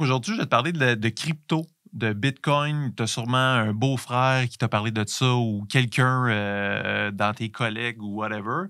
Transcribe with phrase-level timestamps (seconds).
[0.00, 2.92] Aujourd'hui, je vais te parler de, crypto, de Bitcoin.
[2.96, 7.50] Tu as sûrement un beau-frère qui t'a parlé de ça ou quelqu'un euh, dans tes
[7.50, 8.66] collègues ou whatever.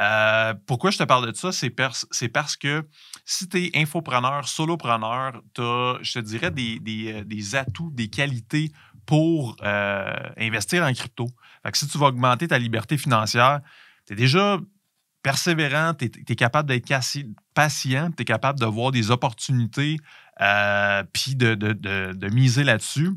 [0.00, 1.52] Euh, pourquoi je te parle de ça?
[1.52, 2.88] C'est, parce que
[3.24, 8.72] si tu es infopreneur, solopreneur, tu as, je te dirais, des, des, atouts, des qualités
[9.06, 9.56] pour
[10.36, 11.26] investir en crypto.
[11.62, 13.60] Fait que si tu vas augmenter ta liberté financière,
[14.06, 14.58] tu es déjà
[15.22, 16.88] persévérant, tu es, capable d'être
[17.54, 19.98] patient, tu es capable de voir des opportunités,
[20.40, 23.10] euh, puis de, miser là-dessus.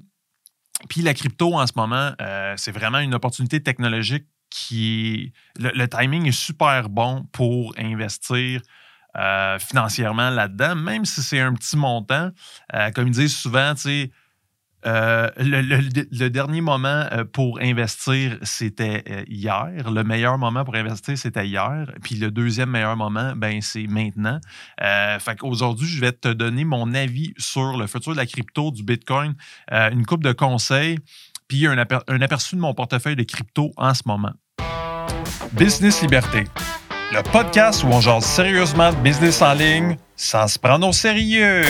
[0.90, 6.28] Puis la crypto en ce moment, euh, c'est vraiment une opportunité technologique qui Le, timing
[6.28, 8.62] est super bon pour investir
[9.18, 12.32] euh, financièrement là-dedans, même si c'est un petit montant.
[12.94, 14.12] comme ils disent souvent, tu sais,
[14.86, 19.90] euh, le, dernier moment euh, pour investir, c'était euh, hier.
[19.90, 21.92] Le meilleur moment pour investir, c'était hier.
[22.04, 24.40] Puis le deuxième meilleur moment, ben, c'est maintenant.
[24.80, 28.84] fait qu'aujourd'hui, je vais te donner mon avis sur le futur de la crypto, du
[28.84, 29.36] Bitcoin,
[29.72, 31.00] une coupe de conseils,
[31.48, 34.34] puis un, un aperçu de mon portefeuille de crypto en ce moment.
[35.54, 36.46] Business Liberté,
[37.12, 41.64] le podcast où on jase sérieusement de business en ligne sans se prendre au sérieux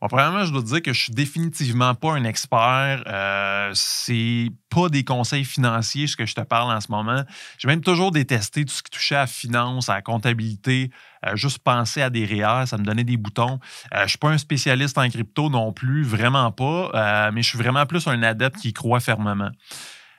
[0.00, 3.02] premièrement, je dois te dire que je suis définitivement pas un expert.
[3.06, 7.24] Euh, c'est pas des conseils financiers, ce que je te parle en ce moment.
[7.58, 10.90] J'ai même toujours détesté tout ce qui touchait à la finance, à la comptabilité.
[11.26, 13.58] Euh, juste penser à des REER, ça me donnait des boutons.
[13.94, 17.48] Euh, je suis pas un spécialiste en crypto non plus, vraiment pas, euh, mais je
[17.48, 19.50] suis vraiment plus un adepte qui croit fermement.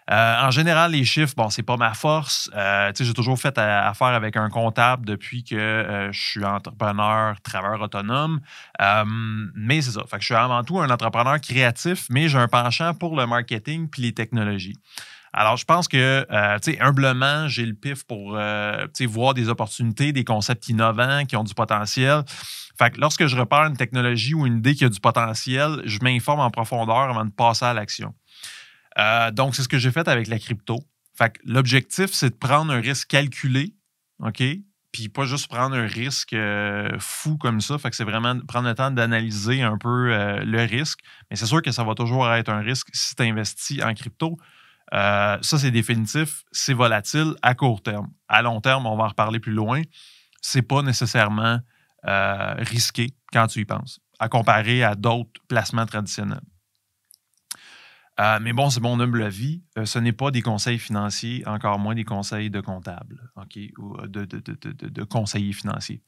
[0.10, 2.50] Euh, en général, les chiffres, bon, c'est pas ma force.
[2.56, 7.82] Euh, j'ai toujours fait affaire avec un comptable depuis que euh, je suis entrepreneur, travailleur
[7.82, 8.42] autonome.
[9.56, 10.02] mais c'est ça.
[10.10, 13.28] Fait que je suis avant tout un entrepreneur créatif, mais j'ai un penchant pour le
[13.28, 14.78] marketing puis les technologies.
[15.32, 16.26] Alors, je pense que,
[16.58, 18.36] tu sais, humblement, j'ai le pif pour,
[18.96, 22.24] tu voir des opportunités, des concepts innovants qui ont du potentiel.
[22.80, 26.00] Fait que lorsque je repère une technologie ou une idée qui a du potentiel, je
[26.02, 28.16] m'informe en profondeur avant de passer à l'action.
[28.98, 30.80] Euh, donc, c'est ce que j'ai fait avec la crypto.
[31.16, 33.76] Fait l'objectif, c'est de prendre un risque calculé,
[34.20, 34.44] OK?
[34.92, 37.78] Puis pas juste prendre un risque euh, fou comme ça.
[37.78, 41.00] Fait que c'est vraiment prendre le temps d'analyser un peu euh, le risque.
[41.30, 44.38] Mais c'est sûr que ça va toujours être un risque si tu investis en crypto.
[44.92, 46.44] ça, c'est définitif.
[46.52, 48.10] C'est volatile à court terme.
[48.28, 49.82] À long terme, on va en reparler plus loin.
[50.42, 51.60] C'est pas nécessairement
[52.04, 56.42] risqué quand tu y penses, à comparer à d'autres placements traditionnels.
[58.20, 59.62] Euh, mais bon, c'est mon humble avis.
[59.78, 63.96] Euh, ce n'est pas des conseils financiers, encore moins des conseils de comptable, OK, ou
[63.98, 66.02] euh, de, de conseillers financiers.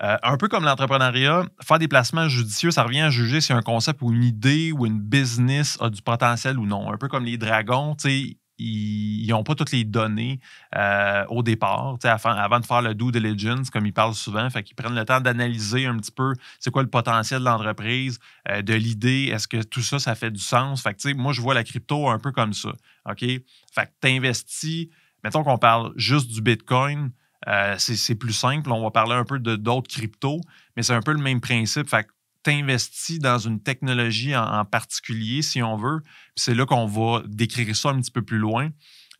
[0.00, 4.00] un peu comme l'entrepreneuriat, faire des placements judicieux, ça revient à juger si un concept
[4.02, 6.90] ou une idée ou une business a du potentiel ou non.
[6.90, 10.40] Un peu comme les dragons, tu sais, ils n'ont pas toutes les données
[10.76, 14.48] euh, au départ, avant, de faire le due diligence, comme ils parlent souvent.
[14.50, 18.18] Fait qu'ils prennent le temps d'analyser un petit peu c'est quoi le potentiel de l'entreprise,
[18.50, 20.82] euh, de l'idée, est-ce que tout ça, ça fait du sens?
[20.82, 22.72] Fait que, moi, je vois la crypto un peu comme ça.
[23.08, 23.20] OK?
[23.20, 23.42] Fait
[23.74, 24.88] que tu investis,
[25.24, 27.10] mettons qu'on parle juste du Bitcoin,
[27.48, 28.70] euh, c'est plus simple.
[28.70, 30.40] On va parler un peu d'autres cryptos,
[30.76, 31.88] mais c'est un peu le même principe.
[31.88, 32.06] Fait
[32.42, 36.00] t'investis dans une technologie en, particulier, si on veut.
[36.36, 38.70] C'est là qu'on va décrire ça un petit peu plus loin.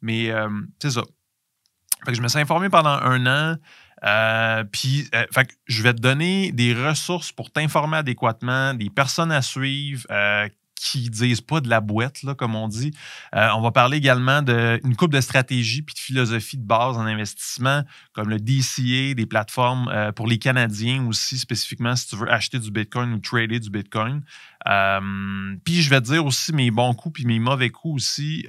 [0.01, 0.49] Mais euh,
[0.81, 1.03] c'est ça.
[2.05, 3.57] Fait que je me suis informé pendant un an.
[4.05, 8.91] Euh, puis, euh, fait que je vais te donner des ressources pour t'informer adéquatement, des
[8.91, 10.05] personnes à suivre
[10.83, 12.91] qui disent pas de la boîte, là, comme on dit.
[13.37, 17.07] Euh, on va parler également d'une coupe de stratégie puis de philosophie de base en
[17.07, 22.31] investissement, comme le DCA, des plateformes euh, pour les Canadiens aussi, spécifiquement si tu veux
[22.31, 24.23] acheter du Bitcoin ou trader du Bitcoin.
[24.69, 28.47] Euh, puis je vais te dire aussi mes bons coups puis mes mauvais coups aussi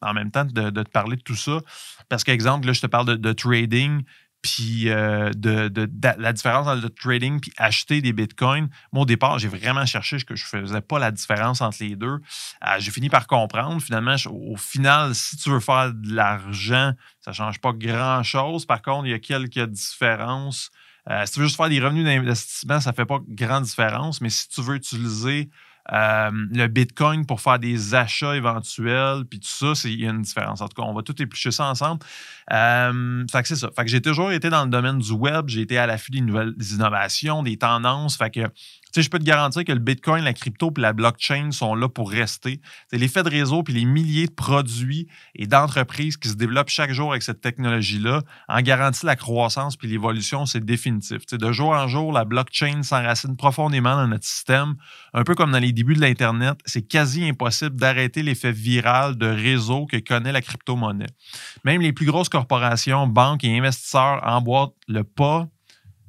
[0.00, 1.60] en même temps de, te parler de tout ça.
[2.08, 4.04] Parce qu'exemple, là, je te parle de trading
[4.42, 5.70] puis euh, de,
[6.18, 8.68] la différence entre le trading puis acheter des bitcoins.
[8.92, 12.18] Moi, au départ, j'ai vraiment cherché que je faisais pas la différence entre les deux.
[12.66, 13.80] Euh, j'ai fini par comprendre.
[13.82, 18.64] Finalement, au final, si tu veux faire de l'argent, ça change pas grand-chose.
[18.64, 20.70] Par contre, il y a quelques différences.
[21.10, 24.20] Euh, si tu veux juste faire des revenus d'investissement, ça fait pas grande différence.
[24.20, 25.50] Mais si tu veux utiliser
[25.92, 30.22] euh, le Bitcoin pour faire des achats éventuels, puis tout ça, il y a une
[30.22, 30.60] différence.
[30.60, 32.00] En tout cas, on va tout éplucher ça ensemble.
[32.52, 33.70] Euh, fait que c'est ça.
[33.74, 36.20] Fait que j'ai toujours été dans le domaine du web, j'ai été à l'affût des
[36.20, 38.16] nouvelles innovations, des tendances.
[38.16, 38.40] Fait que
[38.96, 42.10] je peux te garantir que le Bitcoin, la crypto et la blockchain sont là pour
[42.10, 42.60] rester.
[42.90, 46.92] C'est l'effet de réseau puis les milliers de produits et d'entreprises qui se développent chaque
[46.92, 51.26] jour avec cette technologie-là en garantit la croissance puis l'évolution, c'est définitif.
[51.26, 54.74] de jour en jour, la blockchain s'enracine profondément dans notre système.
[55.14, 59.26] Un peu comme dans les débuts de l'Internet, c'est quasi impossible d'arrêter l'effet viral de
[59.26, 61.06] réseau que connaît la crypto-monnaie.
[61.64, 65.48] Même les plus grosses corporations, banques et investisseurs emboîtent le pas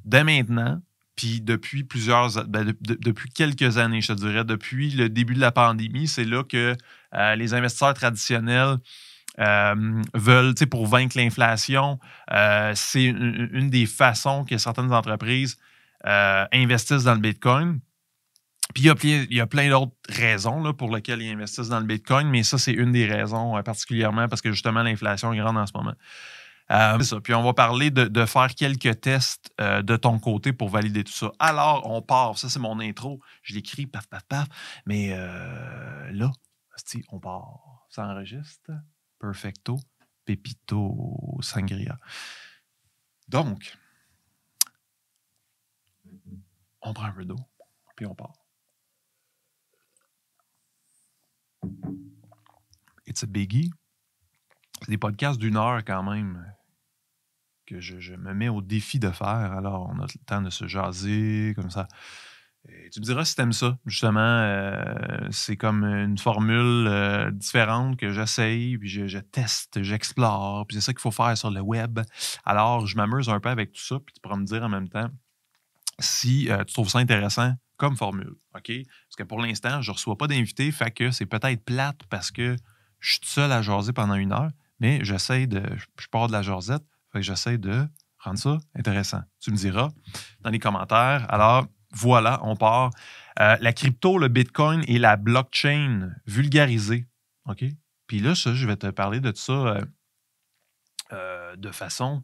[0.04, 0.80] dès maintenant
[1.20, 5.52] Puis depuis plusieurs, ben, depuis quelques années, je te dirais, depuis le début de la
[5.52, 6.74] pandémie, c'est là que
[7.14, 8.78] euh, les investisseurs traditionnels
[9.38, 11.98] euh, veulent, tu sais, pour vaincre l'inflation,
[12.32, 15.58] euh, c'est une, des façons que certaines entreprises
[16.02, 17.80] investissent dans le Bitcoin.
[18.74, 22.44] Puis il y a, plein d'autres raisons pour lesquelles ils investissent dans le Bitcoin, mais
[22.44, 25.92] ça, c'est une des raisons particulièrement parce que justement, l'inflation est grande en ce moment.
[26.70, 27.20] Euh, ça.
[27.20, 31.12] Puis on va parler de, faire quelques tests euh, de ton côté pour valider tout
[31.12, 31.32] ça.
[31.38, 32.38] Alors, on part.
[32.38, 33.20] Ça, c'est mon intro.
[33.42, 34.48] Je l'écris, paf, paf, paf.
[34.86, 36.30] Mais euh, là,
[37.08, 37.86] on part.
[37.88, 38.70] Ça enregistre.
[39.18, 39.78] Perfecto.
[40.24, 41.98] Pepito Sangria.
[43.26, 43.76] Donc,
[46.82, 47.38] on prend un peu d'eau,
[47.96, 48.34] puis on part.
[53.06, 53.70] It's a biggie.
[54.82, 56.44] C'est des podcasts d'une heure quand même
[57.70, 59.52] que je, me mets au défi de faire.
[59.56, 61.86] Alors, on a le temps de se jaser comme ça.
[62.92, 63.78] tu me diras si tu aimes ça.
[63.86, 70.76] Justement, euh, c'est comme une formule euh, différente que j'essaye, puis je, teste, j'explore, puis
[70.76, 72.00] c'est ça qu'il faut faire sur le web.
[72.44, 74.88] Alors, je m'amuse un peu avec tout ça, puis tu pourras me dire en même
[74.88, 75.08] temps
[76.00, 78.34] si euh, tu trouves ça intéressant comme formule.
[78.54, 78.72] OK?
[79.08, 82.30] Parce que pour l'instant, je ne reçois pas d'invités, fait que c'est peut-être plate parce
[82.30, 82.56] que
[82.98, 84.50] je suis seul à jaser pendant une heure,
[84.80, 85.62] mais j'essaie de.
[85.98, 86.82] Je pars de la jasette,
[87.12, 87.86] fait que j'essaie de
[88.18, 89.22] rendre ça intéressant.
[89.40, 89.88] Tu me diras
[90.40, 91.26] dans les commentaires.
[91.28, 92.90] Alors, voilà, on part.
[93.40, 97.06] Euh, la crypto, le Bitcoin et la blockchain vulgarisée.
[97.46, 97.64] OK?
[98.06, 99.84] Puis là, ça, je vais te parler de ça euh,
[101.12, 102.22] euh, de façon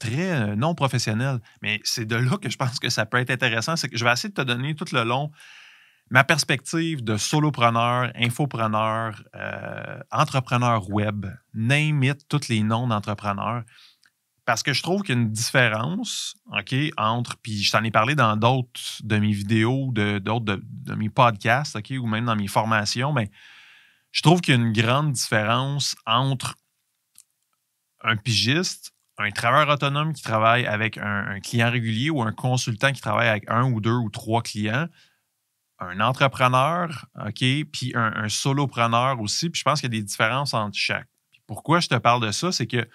[0.00, 1.38] très non professionnelle.
[1.62, 3.76] Mais c'est de là que je pense que ça peut être intéressant.
[3.76, 5.30] C'est que je vais essayer de te donner tout le long
[6.10, 13.64] ma perspective de solopreneur, infopreneur, euh, entrepreneur web, name it, tous les noms d'entrepreneurs.
[14.44, 17.90] Parce que je trouve qu'il y a une différence, OK, entre, puis je t'en ai
[17.90, 22.36] parlé dans d'autres de mes vidéos, de, d'autres de, mes podcasts, OK, ou même dans
[22.36, 23.28] mes formations, mais
[24.12, 26.54] je trouve qu'il y a une grande différence entre
[28.02, 33.00] un pigiste, un travailleur autonome qui travaille avec un client régulier ou un consultant qui
[33.00, 34.86] travaille avec un ou deux ou trois clients
[35.78, 39.50] un entrepreneur, OK, puis un, solopreneur aussi.
[39.50, 41.08] Puis je pense qu'il y a des différences entre chaque.
[41.46, 42.88] pourquoi je te parle de ça, c'est que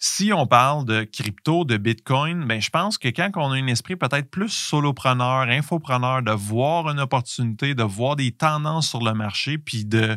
[0.00, 3.66] si on parle de crypto, de Bitcoin, ben je pense que quand on a un
[3.66, 9.12] esprit peut-être plus solopreneur, infopreneur, de voir une opportunité, de voir des tendances sur le
[9.12, 10.16] marché, puis de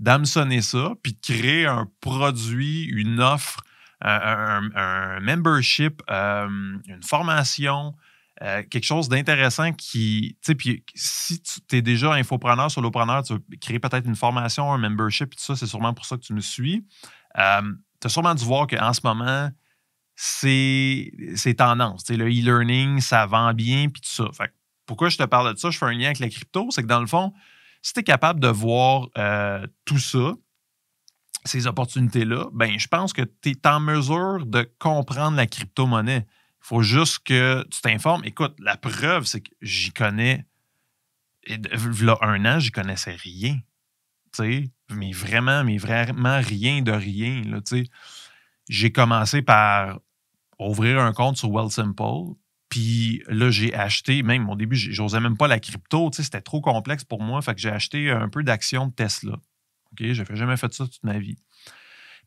[0.00, 3.60] d'hameçonner ça, puis de créer un produit, une offre,
[4.00, 6.48] un, membership, euh,
[6.86, 7.94] une formation,
[8.42, 13.34] euh, quelque chose d'intéressant qui, tu sais, puis si tu es déjà infopreneur, solopreneur, tu
[13.34, 16.32] veux créer peut-être une formation, un membership, tout ça, c'est sûrement pour ça que tu
[16.32, 16.86] me suis.
[17.38, 17.62] Euh,
[18.00, 19.50] tu as sûrement dû voir qu'en ce moment,
[20.14, 22.08] c'est tendance.
[22.08, 24.24] le e-learning, ça vend bien, puis tout ça.
[24.32, 24.52] Fait
[24.86, 25.70] pourquoi je te parle de ça?
[25.70, 27.32] Je fais un lien avec la crypto, c'est que dans le fond,
[27.80, 30.34] si tu es capable de voir euh, tout ça,
[31.44, 36.26] ces opportunités-là, ben je pense que tu es en mesure de comprendre la crypto-monnaie.
[36.62, 38.24] Il faut juste que tu t'informes.
[38.24, 40.46] Écoute, la preuve, c'est que j'y connais.
[41.48, 43.58] Là, un an, j'y connaissais rien.
[44.32, 47.42] sais, mais vraiment, mais vraiment rien de rien.
[48.68, 50.00] J'ai commencé par
[50.58, 52.34] ouvrir un compte sur Wealthsimple.
[52.68, 57.04] Puis là, j'ai acheté, même au début, j'osais même pas la crypto, c'était trop complexe
[57.04, 57.42] pour moi.
[57.42, 59.32] Fait que j'ai acheté un peu d'actions de Tesla.
[59.92, 59.98] OK?
[59.98, 61.36] J'ai jamais fait ça toute ma vie.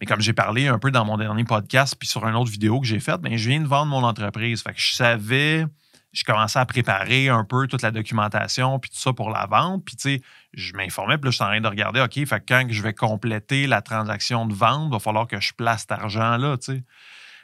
[0.03, 2.81] Mais comme j'ai parlé un peu dans mon dernier podcast, puis sur une autre vidéo
[2.81, 4.61] que j'ai faite, ben, je viens de vendre mon entreprise.
[4.61, 5.65] Fait que je savais,
[6.11, 9.85] je commençais à préparer un peu toute la documentation, puis tout ça pour la vente.
[9.85, 12.39] Puis, tu sais, je m'informais, puis là, je suis en train de regarder, OK, fait
[12.41, 15.83] que quand je vais compléter la transaction de vente, il va falloir que je place
[15.83, 16.83] cet argent-là, tu sais.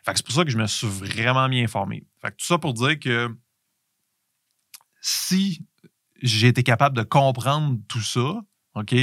[0.04, 2.04] Fait que c'est pour ça que je me suis vraiment bien informé.
[2.22, 3.34] Fait que tout ça pour dire que
[5.00, 5.66] si
[6.22, 8.42] j'ai été capable de comprendre tout ça,
[8.76, 8.94] OK,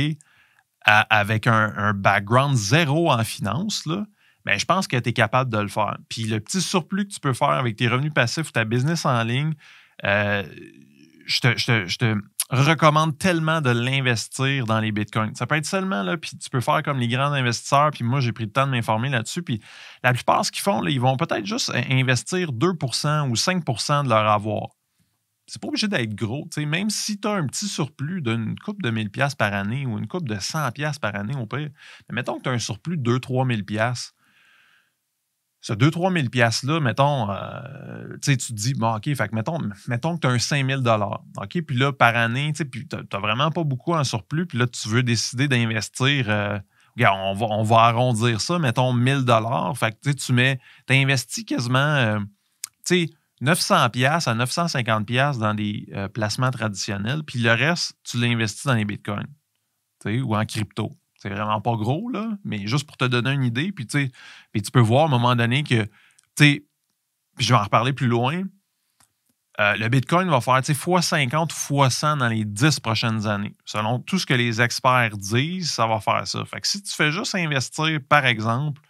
[0.87, 4.07] avec un, background zéro en finance, là,
[4.45, 5.99] ben, je pense que tu es capable de le faire.
[6.09, 9.05] Puis le petit surplus que tu peux faire avec tes revenus passifs ou ta business
[9.05, 9.55] en ligne,
[10.05, 10.45] euh,
[11.27, 12.17] je, te,
[12.51, 15.35] recommande tellement de l'investir dans les bitcoins.
[15.35, 18.21] Ça peut être seulement, là, puis tu peux faire comme les grands investisseurs, puis moi,
[18.21, 19.43] j'ai pris le temps de m'informer là-dessus.
[19.43, 19.61] Puis
[20.05, 24.31] la plupart, ce qu'ils font, ils vont peut-être juste investir 2% ou 5% de leur
[24.31, 24.76] avoir
[25.47, 26.49] c'est pas obligé d'être gros.
[26.57, 29.99] Même si tu as un petit surplus d'une coupe de 1000 pièces par année ou
[29.99, 31.71] une coupe de 100 pièces par année, on peut.
[32.09, 34.13] Mais mettons que tu as un surplus de 2-3 000 pièces.
[35.61, 40.15] Ce 2-3 000 pièces-là, mettons, euh, tu te dis, bon, OK, fait que mettons, mettons
[40.17, 43.65] que tu as un 5 000 OK, puis là, par année, tu n'as vraiment pas
[43.65, 46.27] beaucoup en surplus, puis là, tu veux décider d'investir.
[46.29, 46.59] Euh,
[46.99, 49.25] on va, on va arrondir ça, mettons 1000
[49.75, 52.19] Fait que tu mets, tu investi quasiment, euh,
[52.85, 57.97] tu sais, 900 pièces à 950 pièces dans des euh, placements traditionnels, puis le reste,
[58.05, 59.29] tu l'investis dans les bitcoins
[60.07, 60.93] ou en crypto.
[61.17, 64.71] C'est vraiment pas gros, là, mais juste pour te donner une idée, puis, puis tu
[64.71, 65.89] peux voir à un moment donné que,
[66.37, 66.65] puis
[67.39, 68.43] je vais en reparler plus loin,
[69.59, 73.57] euh, le Bitcoin va faire fois 50, fois 100 dans les 10 prochaines années.
[73.65, 76.45] Selon tout ce que les experts disent, ça va faire ça.
[76.45, 78.83] Fait que si tu fais juste investir, par exemple,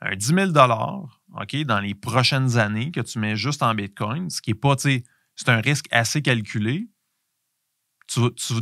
[0.00, 4.40] un 10 000 OK, dans les prochaines années que tu mets juste en Bitcoin, ce
[4.40, 6.88] qui est pas, c'est un risque assez calculé,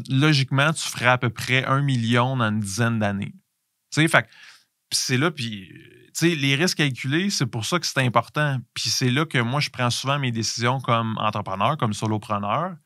[0.08, 3.34] logiquement, tu ferais à peu près un million dans une dizaine d'années.
[3.90, 4.28] Tu sais, fait
[4.90, 5.72] c'est là, puis,
[6.22, 8.58] les risques calculés, c'est pour ça que c'est important.
[8.74, 12.76] Puis c'est là que moi, je prends souvent mes décisions comme entrepreneur, comme solopreneur.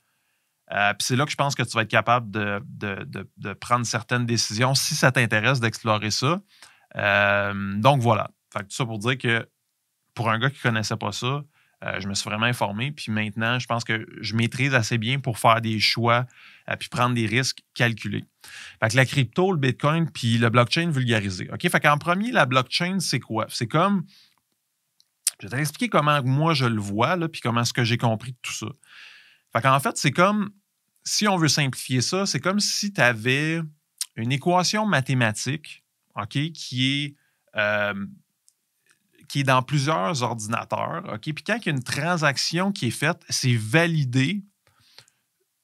[0.72, 4.26] Euh, puis c'est là que je pense que tu vas être capable de, prendre certaines
[4.26, 6.40] décisions si ça t'intéresse d'explorer ça.
[6.96, 8.30] Euh, donc voilà.
[8.58, 9.48] Fait tout ça pour dire que
[10.14, 11.44] pour un gars qui connaissait pas ça,
[11.84, 12.90] euh, je me suis vraiment informé.
[12.90, 16.26] Puis maintenant, je pense que je maîtrise assez bien pour faire des choix
[16.68, 18.24] euh, puis prendre des risques calculés.
[18.80, 21.48] Fait que la crypto, le Bitcoin, puis le blockchain vulgarisé.
[21.52, 21.68] OK?
[21.68, 23.46] Fait qu'en premier, la blockchain, c'est quoi?
[23.48, 24.04] C'est comme.
[25.40, 28.52] Je vais t'expliquer comment moi je le vois, puis comment est-ce que j'ai compris tout
[28.52, 28.66] ça.
[29.52, 30.50] Fait qu'en fait, c'est comme.
[31.04, 33.60] Si on veut simplifier ça, c'est comme si tu avais
[34.16, 35.84] une équation mathématique,
[36.16, 37.14] OK, qui est.
[37.56, 37.94] Euh,
[39.28, 41.04] qui est dans plusieurs ordinateurs.
[41.12, 41.20] OK?
[41.20, 44.42] Puis quand il y a une transaction qui est faite, c'est validé.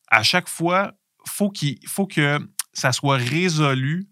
[0.09, 0.93] À chaque fois,
[1.27, 2.39] faut il faut que
[2.73, 4.09] ça soit résolu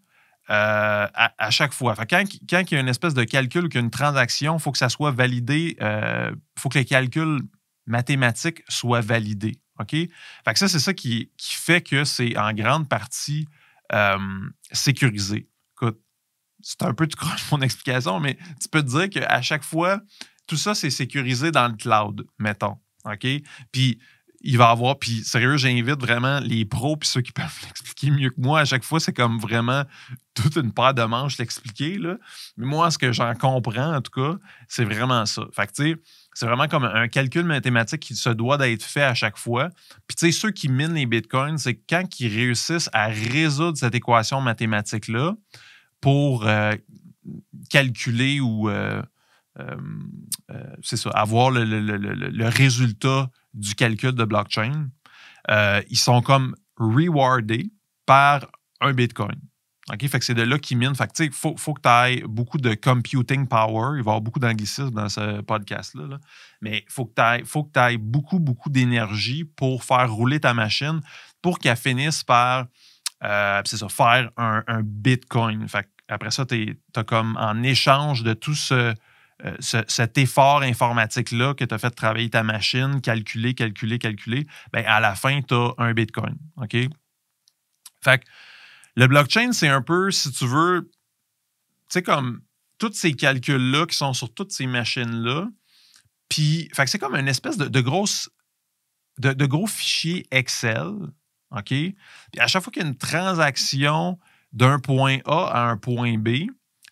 [0.50, 1.94] euh, à, chaque fois.
[1.94, 4.60] quand, il y a une espèce de calcul ou qu'il y a une transaction, il
[4.60, 5.76] faut que ça soit validé.
[5.78, 7.40] Il euh, faut que les calculs
[7.86, 9.58] mathématiques soient validés.
[9.88, 10.08] Fait
[10.52, 13.48] que ça, c'est ça qui, fait que c'est en grande partie
[13.92, 14.18] euh,
[14.70, 15.48] sécurisé
[16.62, 20.00] c'est un peu de croche mon explication, mais tu peux te dire qu'à chaque fois,
[20.46, 22.76] tout ça, c'est sécurisé dans le cloud, mettons.
[23.04, 23.26] OK?
[23.72, 23.98] Puis,
[24.44, 28.30] il va avoir, puis sérieux, j'invite vraiment les pros puis ceux qui peuvent l'expliquer mieux
[28.30, 28.60] que moi.
[28.60, 29.84] À chaque fois, c'est comme vraiment
[30.34, 31.98] toute une paire de manches l'expliquer.
[31.98, 32.16] Là.
[32.56, 34.36] Mais moi, ce que j'en comprends, en tout cas,
[34.68, 35.42] c'est vraiment ça.
[35.54, 35.96] Fait que, tu sais,
[36.34, 39.68] c'est vraiment comme un calcul mathématique qui se doit d'être fait à chaque fois.
[40.06, 43.94] Puis, tu sais, ceux qui minent les bitcoins, c'est quand ils réussissent à résoudre cette
[43.94, 45.34] équation mathématique-là,
[46.02, 46.74] pour euh,
[47.70, 49.02] calculer ou euh,
[49.58, 49.76] euh,
[50.82, 54.90] c'est ça, avoir le, résultat du calcul de blockchain,
[55.88, 57.70] ils sont comme rewardés
[58.04, 58.46] par
[58.80, 59.40] un Bitcoin.
[59.92, 60.08] OK?
[60.08, 60.94] Fait que c'est de là qu'ils minent.
[60.94, 63.96] Fait que, il faut, faut que tu aies beaucoup de computing power.
[63.96, 66.18] Il va y avoir beaucoup d'anglicisme dans ce podcast-là.
[66.60, 71.00] Mais il faut que tu aies, beaucoup, beaucoup d'énergie pour faire rouler ta machine
[71.40, 72.66] pour qu'elle finisse par
[73.64, 75.68] c'est ça, faire un, un Bitcoin.
[75.68, 78.94] Fait après ça, tu as comme en échange de tout euh,
[79.60, 84.84] ce, cet effort informatique-là que tu as fait travailler ta machine, calculer, calculer, calculer, ben
[84.86, 86.36] à la fin, tu as un Bitcoin.
[86.56, 86.76] OK?
[88.02, 88.24] Fait que
[88.96, 90.90] le blockchain, c'est un peu, si tu veux, tu
[91.88, 92.42] sais, comme
[92.78, 95.48] tous ces calculs-là qui sont sur toutes ces machines-là.
[96.28, 98.06] Puis, fait que c'est comme une espèce de, gros
[99.66, 100.92] fichier Excel.
[101.52, 101.68] OK?
[101.68, 101.94] Puis
[102.38, 104.18] à chaque fois qu'il y a une transaction
[104.52, 106.46] d'un point A à un point B,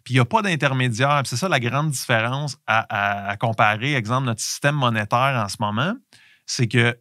[0.04, 1.22] puis il n'y a pas d'intermédiaire.
[1.24, 5.94] C'est ça la grande différence à, comparer, exemple, notre système monétaire en ce moment,
[6.46, 6.96] c'est que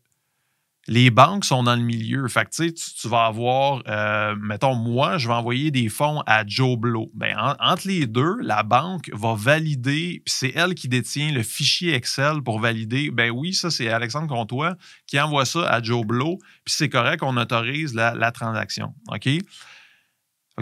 [0.87, 2.27] les banques sont dans le milieu.
[2.27, 6.77] Fait que, tu, vas avoir, euh, mettons, moi, je vais envoyer des fonds à Joe
[6.77, 7.11] Blow.
[7.13, 11.93] Ben, entre les deux, la banque va valider, puis c'est elle qui détient le fichier
[11.93, 13.11] Excel pour valider.
[13.11, 14.75] Ben oui, ça, c'est Alexandre Comtois
[15.05, 18.95] qui envoie ça à Joe Blow, puis c'est correct, on autorise la, la transaction.
[19.09, 19.29] OK?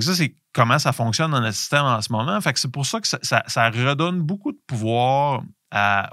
[0.01, 2.39] Ça, c'est comment ça fonctionne dans le système en ce moment.
[2.41, 5.43] Fait que c'est pour ça que ça, redonne beaucoup de pouvoir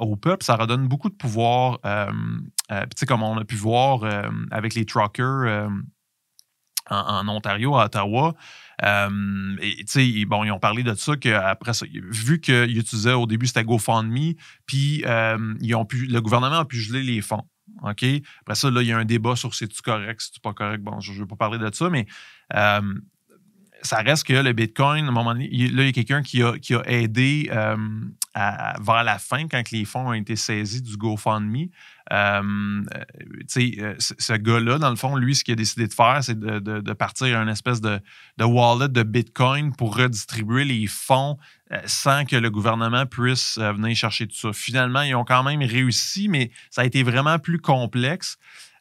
[0.01, 2.11] au peuple, ça redonne beaucoup de pouvoir, euh,
[2.73, 5.69] euh, comme on a pu voir euh, avec les truckers
[6.91, 8.35] en, Ontario, à Ottawa.
[8.83, 14.35] ils ont parlé de ça qu'après ça, vu qu'ils utilisaient au début c'était GoFundMe,
[14.67, 15.05] puis
[15.61, 17.45] ils ont pu, le gouvernement a pu geler les fonds.
[17.83, 18.05] OK?
[18.43, 20.53] Après ça, là, il y a un débat sur si c'est correct, si c'est pas
[20.53, 20.83] correct.
[20.83, 22.07] Bon, je ne veux pas parler de ça, mais
[23.85, 26.55] ça reste que le Bitcoin, à moment donné, là, il y a quelqu'un qui a,
[26.87, 27.77] aidé euh,
[28.35, 31.67] vers la fin, quand les fonds ont été saisis du GoFundMe.
[32.13, 32.83] Euh,
[33.57, 36.93] euh ce gars-là, dans le fond, lui, ce qu'il a décidé de faire, c'est de,
[36.95, 38.01] partir une espèce de,
[38.41, 41.37] wallet de Bitcoin pour redistribuer les fonds
[41.87, 44.53] sans que le gouvernement puisse venir chercher tout ça.
[44.53, 48.39] Finalement, ils ont quand même réussi, mais ça a été vraiment plus complexe.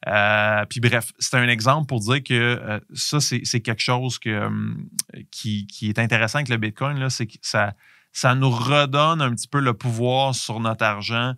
[0.07, 4.88] Euh, puis bref, c'est un exemple pour dire que euh, ça, c'est quelque chose hum,
[5.31, 9.74] qui, est intéressant avec le Bitcoin, c'est que ça, nous redonne un petit peu le
[9.74, 11.33] pouvoir sur notre argent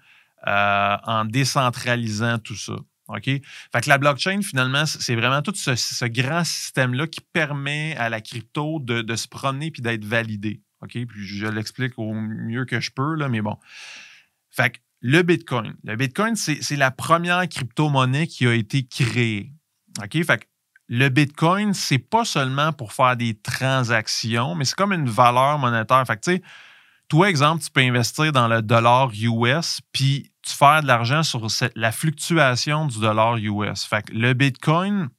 [0.48, 2.76] en décentralisant tout ça.
[3.08, 3.26] OK?
[3.26, 8.22] Fait que la blockchain, finalement, c'est vraiment tout ce, grand système-là qui permet à la
[8.22, 10.62] crypto de, se promener puis d'être validé.
[10.82, 10.92] OK?
[10.92, 13.58] Puis je l'explique au mieux que je peux, là, mais bon.
[14.50, 15.76] Fait que le Bitcoin.
[15.84, 19.52] Le Bitcoin, c'est la première crypto-monnaie qui a été créée.
[20.02, 20.24] OK?
[20.24, 20.46] Fait que
[20.88, 26.04] le Bitcoin, c'est pas seulement pour faire des transactions, mais c'est comme une valeur monétaire.
[26.06, 26.44] Fait que, tu sais,
[27.08, 31.48] toi, exemple, tu peux investir dans le dollar US, puis tu faire de l'argent sur
[31.76, 33.84] la fluctuation du dollar US.
[33.84, 35.10] Fait que le Bitcoin,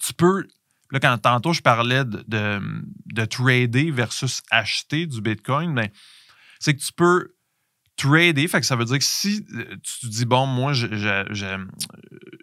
[0.00, 0.46] tu peux.
[0.90, 5.88] Là, quand tantôt je parlais de, de, trader versus acheter du Bitcoin, ben,
[6.60, 7.34] c'est que tu peux
[7.98, 8.48] trader.
[8.48, 10.86] Fait que ça veut dire que si euh, tu te dis, bon, moi, je,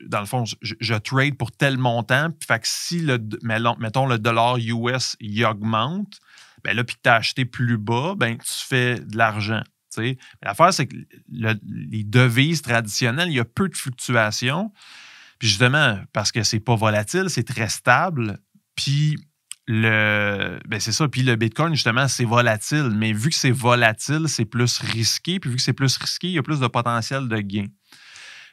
[0.07, 3.17] dans le fond, je, trade pour tel montant, fait que si, le,
[3.79, 6.19] mettons, le dollar US augmente,
[6.63, 9.61] ben là, puis que tu as acheté plus bas, ben, tu fais de l'argent.
[10.41, 10.95] L'affaire, c'est que
[11.29, 14.73] les devises traditionnelles, il y a peu de fluctuations.
[15.39, 18.39] Puis justement, parce que c'est pas volatile, c'est très stable.
[18.75, 19.17] Puis
[19.67, 21.07] le ben c'est ça.
[21.07, 22.91] Puis le Bitcoin, justement, c'est volatile.
[22.95, 25.39] Mais vu que c'est volatile, c'est plus risqué.
[25.39, 27.67] Puis vu que c'est plus risqué, il y a plus de potentiel de gain.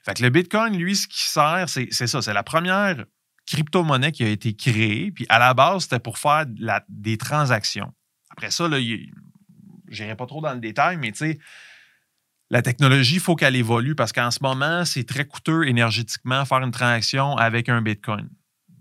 [0.04, 2.22] Fait le Bitcoin, lui, ce qui sert, c'est ça.
[2.22, 3.04] C'est la première
[3.46, 5.12] crypto-monnaie qui a été créée.
[5.12, 6.44] Puis à la base, c'était pour faire
[6.88, 7.92] des transactions.
[8.30, 11.38] Après ça, là, n'irai pas trop dans le détail, mais tu sais,
[12.50, 16.58] la technologie, il faut qu'elle évolue parce qu'en ce moment, c'est très coûteux énergétiquement faire
[16.58, 18.28] une transaction avec un Bitcoin.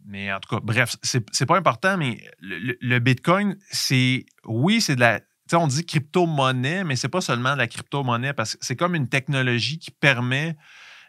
[0.05, 4.25] Mais en tout cas, bref, c'est pas important, mais le, Bitcoin, c'est.
[4.45, 5.19] Oui, c'est de la.
[5.19, 8.75] Tu sais, on dit crypto-monnaie, mais c'est pas seulement de la crypto-monnaie parce que c'est
[8.75, 10.55] comme une technologie qui permet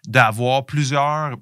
[0.07, 1.37] d'avoir plusieurs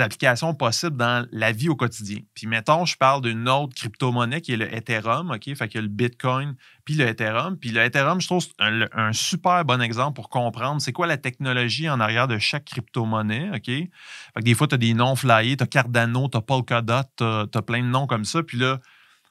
[0.00, 2.18] applications possibles dans la vie au quotidien.
[2.34, 5.54] Puis mettons, je parle d'une autre crypto-monnaie qui est le Ethereum, OK?
[5.54, 7.56] Fait qu'il y a le Bitcoin puis le Ethereum.
[7.56, 11.16] Puis le Ethereum, je trouve un, un super bon exemple pour comprendre c'est quoi la
[11.16, 13.66] technologie en arrière de chaque crypto-monnaie, OK?
[13.66, 13.90] Fait
[14.36, 17.24] que des fois, tu as des noms flyés, tu as Cardano, tu as Polkadot, tu
[17.24, 18.42] as, plein de noms comme ça.
[18.42, 18.80] Puis là,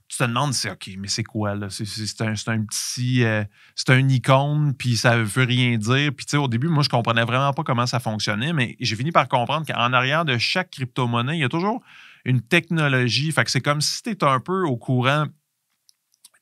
[0.07, 1.67] tu te demandes, c'est OK, mais c'est quoi là?
[1.69, 3.23] C'est un, un, petit.
[3.23, 3.43] Euh,
[3.75, 6.11] c'est un icône, puis ça veut rien dire.
[6.15, 8.95] Puis tu sais, au début, moi, je comprenais vraiment pas comment ça fonctionnait, mais j'ai
[8.95, 11.81] fini par comprendre qu'en arrière de chaque crypto-monnaie, il y a toujours
[12.23, 13.31] une technologie.
[13.31, 15.25] Fait que c'est comme si tu étais un peu au courant.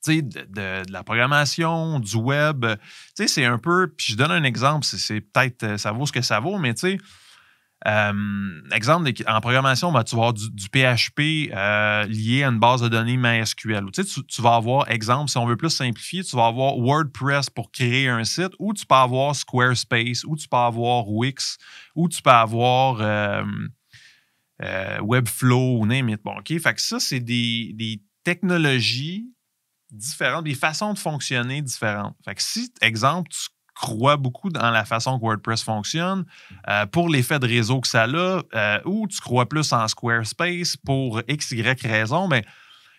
[0.08, 0.46] De, de,
[0.84, 2.64] de, la programmation, du web.
[2.64, 2.78] Tu
[3.16, 3.88] sais, c'est un peu.
[3.88, 5.80] Puis je donne un exemple, c'est peut-être.
[5.80, 6.98] Ça vaut ce que ça vaut, mais tu sais
[7.88, 12.82] euh, exemple, en programmation, ben, tu vas avoir du, PHP euh, lié à une base
[12.82, 13.86] de données MySQL?
[13.92, 18.10] Tu, vas avoir, exemple, si on veut plus simplifier, tu vas avoir WordPress pour créer
[18.10, 21.58] un site, ou tu peux avoir Squarespace, ou tu peux avoir Wix,
[21.96, 23.44] ou tu peux avoir euh,
[25.02, 25.86] Webflow, ou
[26.24, 26.60] Bon, OK?
[26.60, 29.28] Fait que ça, c'est des, des technologies
[29.92, 32.16] différentes, des façons de fonctionner différentes.
[32.26, 36.26] Fait que si, exemple, tu crois beaucoup dans la façon que WordPress fonctionne,
[36.68, 38.08] euh, pour l'effet de réseau que ça a,
[38.56, 42.44] euh, ou tu crois plus en Squarespace pour X, Y raison, mais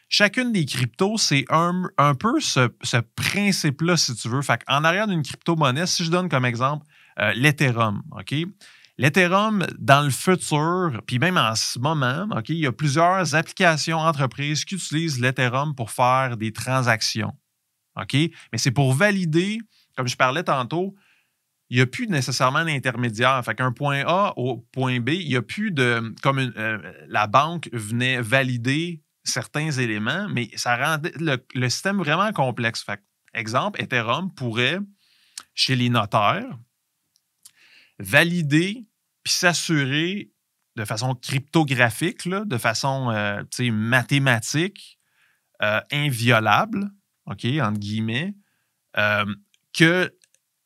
[0.08, 2.68] chacune des cryptos, c'est un, un, peu ce,
[3.16, 4.42] principe-là, si tu veux.
[4.42, 6.86] Fait en arrière d'une crypto-monnaie, si je donne comme exemple
[7.18, 8.34] euh, l'Ethereum, OK?
[8.98, 13.98] L'Ethereum, dans le futur, puis même en ce moment, OK, il y a plusieurs applications
[13.98, 17.34] entreprises qui utilisent l'Ethereum pour faire des transactions.
[17.96, 18.14] OK?
[18.14, 19.58] Mais c'est pour valider
[19.96, 20.94] comme je parlais tantôt,
[21.68, 23.42] il n'y a plus nécessairement d'intermédiaire.
[23.44, 26.14] Fait qu'un point A au point B, il n'y a plus de.
[26.22, 32.84] Comme euh, la banque venait valider certains éléments, mais ça rendait le, système vraiment complexe.
[32.84, 33.00] Fait
[33.34, 34.78] exemple, Ethereum pourrait,
[35.54, 36.56] chez les notaires,
[37.98, 38.86] valider
[39.24, 40.30] puis s'assurer
[40.76, 45.00] de façon cryptographique, de façon euh, mathématique,
[45.62, 46.90] euh, inviolable,
[47.24, 48.34] OK, entre guillemets,
[49.76, 50.12] que,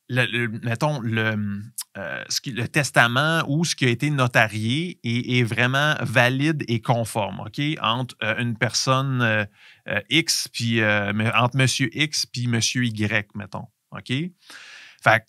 [0.09, 1.63] le, mettons, le,
[1.99, 7.61] euh, le testament ou ce qui a été notarié est, vraiment valide et conforme, OK,
[7.81, 14.13] entre euh, une personne euh, X, puis entre monsieur X puis monsieur Y, mettons, OK?
[15.03, 15.25] Fait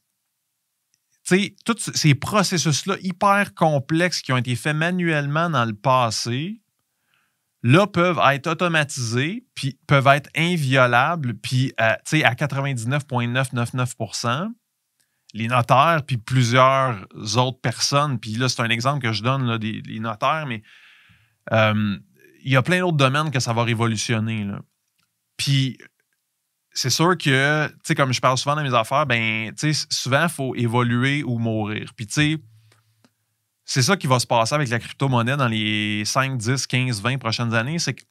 [1.23, 6.61] tu sais, tous ces processus-là hyper complexes qui ont été faits manuellement dans le passé,
[7.63, 14.51] là, peuvent être automatisés, puis peuvent être inviolables, puis euh, sais, à 99,999%
[15.33, 19.81] les notaires, puis plusieurs autres personnes, puis là, c'est un exemple que je donne, des,
[19.99, 20.61] notaires, mais
[21.53, 21.97] euh,
[22.43, 24.45] il y a plein d'autres domaines que ça va révolutionner.
[25.37, 25.77] Puis
[26.73, 29.87] c'est sûr que, tu sais, comme je parle souvent dans mes affaires, ben, tu sais,
[29.89, 31.91] souvent, il faut évoluer ou mourir.
[31.95, 32.37] Puis, tu sais,
[33.71, 37.17] c'est ça qui va se passer avec la crypto-monnaie dans les 5, 10, 15, 20
[37.19, 37.79] prochaines années.
[37.79, 38.03] C'est que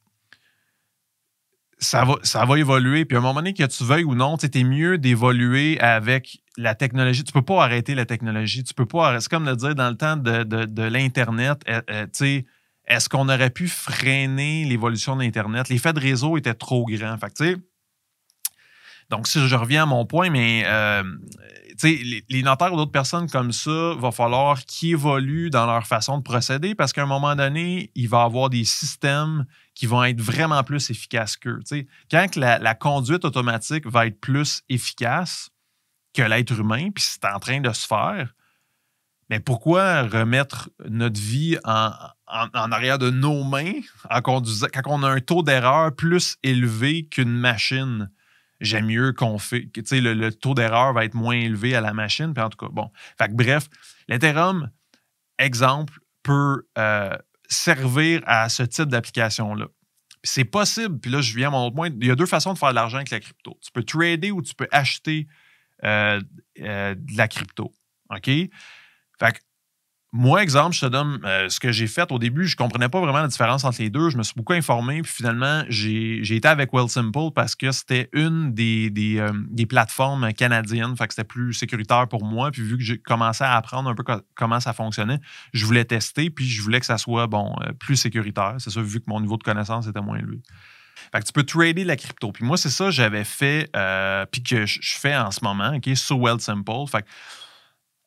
[1.77, 3.05] ça va, ça va évoluer.
[3.05, 6.73] Puis à un moment donné, que tu veuilles ou non, es mieux d'évoluer avec la
[6.73, 7.23] technologie.
[7.23, 8.63] Tu peux pas arrêter la technologie.
[8.63, 9.19] Tu peux pas.
[9.19, 12.41] C'est comme de dire dans le temps de, l'Internet, euh, euh,
[12.87, 15.69] est-ce qu'on aurait pu freiner l'évolution de l'Internet?
[15.69, 17.15] L'effet de réseau était trop grand.
[17.19, 17.59] Fait
[19.11, 21.03] donc, si je reviens à mon point, mais euh,
[21.83, 26.23] les, notaires ou d'autres personnes comme ça, va falloir qu'ils évoluent dans leur façon de
[26.23, 30.19] procéder parce qu'à un moment donné, il va y avoir des systèmes qui vont être
[30.19, 31.59] vraiment plus efficaces qu'eux.
[32.09, 35.49] Quand la, conduite automatique va être plus efficace
[36.13, 38.33] que l'être humain, puis c'est en train de se faire,
[39.29, 41.93] mais pourquoi remettre notre vie en,
[42.27, 43.79] arrière de nos mains
[44.23, 44.43] quand
[44.87, 48.11] on a un taux d'erreur plus élevé qu'une machine?
[48.61, 49.69] J'aime mieux qu'on fait.
[49.73, 52.33] Tu sais, le, taux d'erreur va être moins élevé à la machine.
[52.33, 52.89] Puis en tout cas, bon.
[53.17, 53.67] Fait que bref,
[54.07, 54.69] l'Ethereum,
[55.37, 57.17] exemple, peut euh,
[57.49, 59.67] servir à ce type d'application-là.
[60.23, 61.89] C'est possible, puis là, je viens à mon autre point.
[61.89, 63.57] Il y a deux façons de faire de l'argent avec la crypto.
[63.59, 65.27] Tu peux trader ou tu peux acheter
[65.83, 66.21] euh,
[66.59, 67.73] euh, de la crypto.
[68.11, 68.25] OK?
[68.25, 68.51] Fait
[69.19, 69.39] que
[70.13, 72.45] moi, exemple, je te donne euh, ce que j'ai fait au début.
[72.45, 74.09] Je ne comprenais pas vraiment la différence entre les deux.
[74.09, 75.01] Je me suis beaucoup informé.
[75.01, 80.97] Puis finalement, j'ai été avec Wealthsimple parce que c'était une des, euh, des, plateformes canadiennes.
[80.97, 82.51] Fait que c'était plus sécuritaire pour moi.
[82.51, 84.03] Puis vu que j'ai commencé à apprendre un peu
[84.35, 85.19] comment ça fonctionnait,
[85.53, 86.29] je voulais tester.
[86.29, 88.55] Puis je voulais que ça soit bon, euh, plus sécuritaire.
[88.57, 90.41] C'est ça, vu que mon niveau de connaissance était moins élevé.
[91.13, 92.33] Fait que tu peux trader la crypto.
[92.33, 93.71] Puis moi, c'est ça que j'avais fait,
[94.29, 96.87] puis que je fais en ce moment, OK, sur Wealthsimple.
[96.91, 97.07] Fait que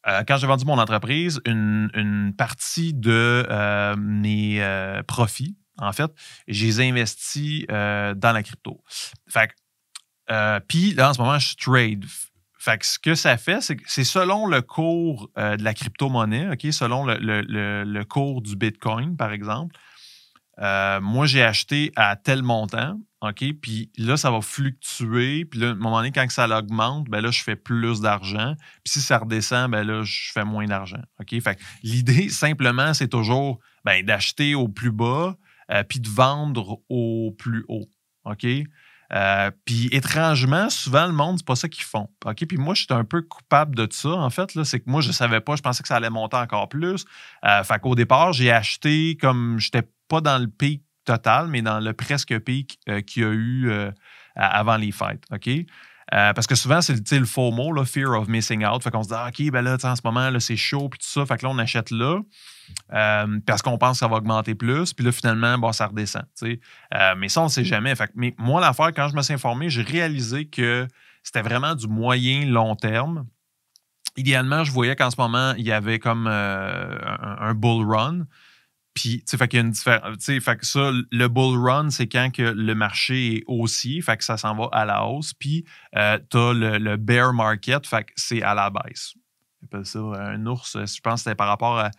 [0.07, 6.11] euh, quand j'ai vendu mon entreprise, une, partie de euh, mes euh, profits, en fait,
[6.47, 8.83] je les ai investis dans la crypto.
[9.29, 9.51] Fait
[10.69, 12.05] puis là, en ce moment, je trade.
[12.59, 16.49] Fait que ce que ça fait, c'est que c'est selon le cours de la crypto-monnaie,
[16.71, 19.77] selon le, cours du Bitcoin, par exemple.
[20.59, 22.99] Moi, j'ai acheté à tel montant.
[23.29, 23.45] OK?
[23.61, 25.45] Puis là, ça va fluctuer.
[25.45, 28.55] Puis là, à un moment donné, quand ça augmente, ben là, je fais plus d'argent.
[28.85, 31.01] Puis si ça redescend, ben là, je fais moins d'argent.
[31.21, 31.41] OK?
[31.41, 35.37] Fait l'idée, simplement, c'est toujours ben, d'acheter au plus bas
[35.71, 37.89] euh, puis de vendre au plus haut.
[38.25, 38.47] OK?
[39.13, 42.09] Euh, puis étrangement, souvent, le monde, c'est pas ça qu'ils font.
[42.25, 42.47] OK?
[42.47, 44.51] Puis moi, j'étais un peu coupable de ça, en fait.
[44.65, 47.05] C'est que moi, je savais pas, je pensais que ça allait monter encore plus.
[47.45, 51.81] Euh, fait qu'au départ, j'ai acheté comme j'étais pas dans le pic total, mais dans
[51.81, 53.91] le presque pic euh, qu'il y a eu euh,
[54.35, 55.25] avant les fêtes.
[55.33, 55.49] OK?
[55.49, 58.83] Euh, parce que souvent, c'est le faux mot, là, fear of missing out.
[58.83, 61.09] Fait qu'on se dit, ah, OK, ben là, en ce moment, c'est chaud, puis tout
[61.09, 61.25] ça.
[61.25, 62.21] Fait que là, on achète là,
[63.47, 66.25] parce qu'on pense que ça va augmenter plus, puis là, finalement, ça redescend.
[67.17, 67.95] mais ça, on ne sait jamais.
[67.97, 70.87] Fait mais moi, l'affaire, quand je me suis informé, j'ai réalisé que
[71.23, 73.27] c'était vraiment du moyen long terme.
[74.17, 78.27] Idéalement, je voyais qu'en ce moment, il y avait comme un, bull run.
[78.95, 80.25] Puis, tu sais, fait y a une différence.
[80.25, 84.25] Fait que ça, le bull run, c'est quand que le marché est haussier, fait que
[84.25, 85.35] ça s'en va à la hausse.
[85.35, 85.65] Puis,
[85.97, 89.15] euh, tu as le, bear market, fait que c'est à la baisse.
[89.73, 91.91] On ça un ours, je pense que c'était par rapport à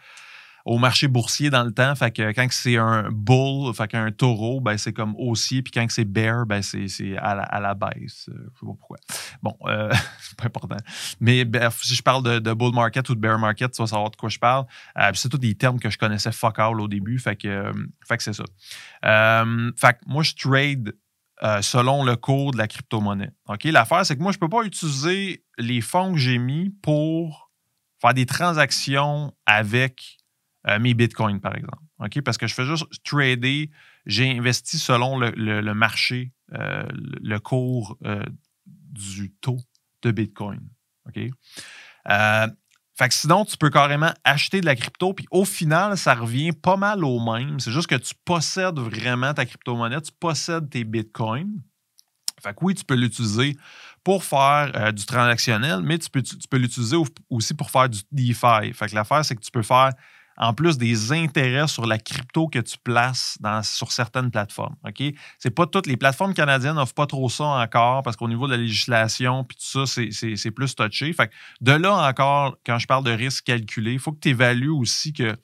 [0.66, 1.94] au marché boursier dans le temps.
[1.96, 5.86] Fait que quand c'est un bull, fait qu'un taureau, ben c'est comme haussier, puis quand
[5.90, 8.28] c'est bear, ben c'est à la, à la baisse.
[8.30, 8.98] Euh, je sais pas pourquoi.
[9.44, 10.78] Bon, euh, c'est pas important.
[11.20, 14.10] Mais bref, si je parle de, bull market ou de bear market, tu vas savoir
[14.10, 14.66] de quoi je parle.
[14.98, 17.20] Euh, c'est tous des termes que je connaissais fuck all au début.
[17.20, 18.44] Fait que, que c'est ça.
[19.04, 20.96] fait que moi, je trade
[21.62, 23.32] selon le cours de la crypto-monnaie.
[23.48, 23.66] OK?
[23.66, 27.52] L'affaire, c'est que moi, je ne peux pas utiliser les fonds que j'ai mis pour
[28.02, 30.18] faire des transactions avec
[30.68, 31.84] euh, mes bitcoins, par exemple.
[32.24, 33.70] Parce que je fais juste trader.
[34.06, 38.24] J'ai investi selon le, marché, euh, le cours euh,
[38.66, 39.60] du taux
[40.02, 40.62] de bitcoin.
[42.98, 46.54] Fait que sinon, tu peux carrément acheter de la crypto, puis au final, ça revient
[46.54, 47.60] pas mal au même.
[47.60, 51.62] C'est juste que tu possèdes vraiment ta crypto-monnaie, tu possèdes tes bitcoins.
[52.42, 53.58] Fait que oui, tu peux l'utiliser
[54.04, 56.96] pour faire du transactionnel, mais tu peux, tu peux l'utiliser
[57.30, 58.72] aussi pour faire du DeFi.
[58.74, 59.92] Fait que l'affaire, c'est que tu peux faire
[60.38, 64.76] en plus des intérêts sur la crypto que tu places sur certaines plateformes.
[64.86, 65.04] OK?
[65.40, 68.52] C'est pas toutes les plateformes canadiennes n'offrent pas trop ça encore parce qu'au niveau de
[68.52, 71.14] la législation puis tout ça, c'est plus touché.
[71.14, 74.70] Fait de là encore, quand je parle de risque calculé, il faut que tu évalues
[74.70, 75.36] aussi que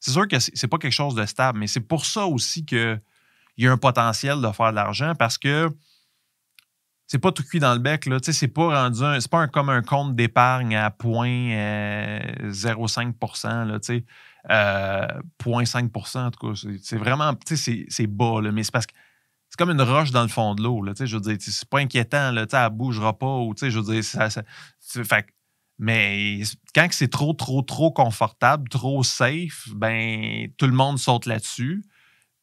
[0.00, 3.00] c'est sûr que c'est pas quelque chose de stable, mais c'est pour ça aussi qu'il
[3.58, 5.70] y a un potentiel de faire de l'argent parce que
[7.06, 8.06] c'est pas tout cuit dans le bec.
[8.06, 8.18] Là.
[8.22, 14.04] C'est pas rendu c'est pas comme un compte d'épargne à 0,05 là, 0,5
[14.50, 15.06] euh,
[15.44, 16.68] en tout cas.
[16.82, 18.94] C'est vraiment, c'est bas, là, mais c'est parce que
[19.48, 20.82] c'est comme une roche dans le fond de l'eau.
[20.98, 23.36] Je veux dire, c'est pas inquiétant, là, elle bougera pas.
[23.36, 24.28] Ou, je veux dire, ça,
[24.80, 25.26] fait,
[25.78, 26.42] mais
[26.74, 31.84] quand c'est trop, trop, trop confortable, trop safe, ben tout le monde saute là-dessus.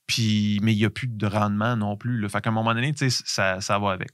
[0.08, 2.20] Puis, mais il n'y a plus de rendement non plus.
[2.20, 2.30] Là.
[2.30, 4.10] Fait qu'à un moment donné, ça, ça va avec.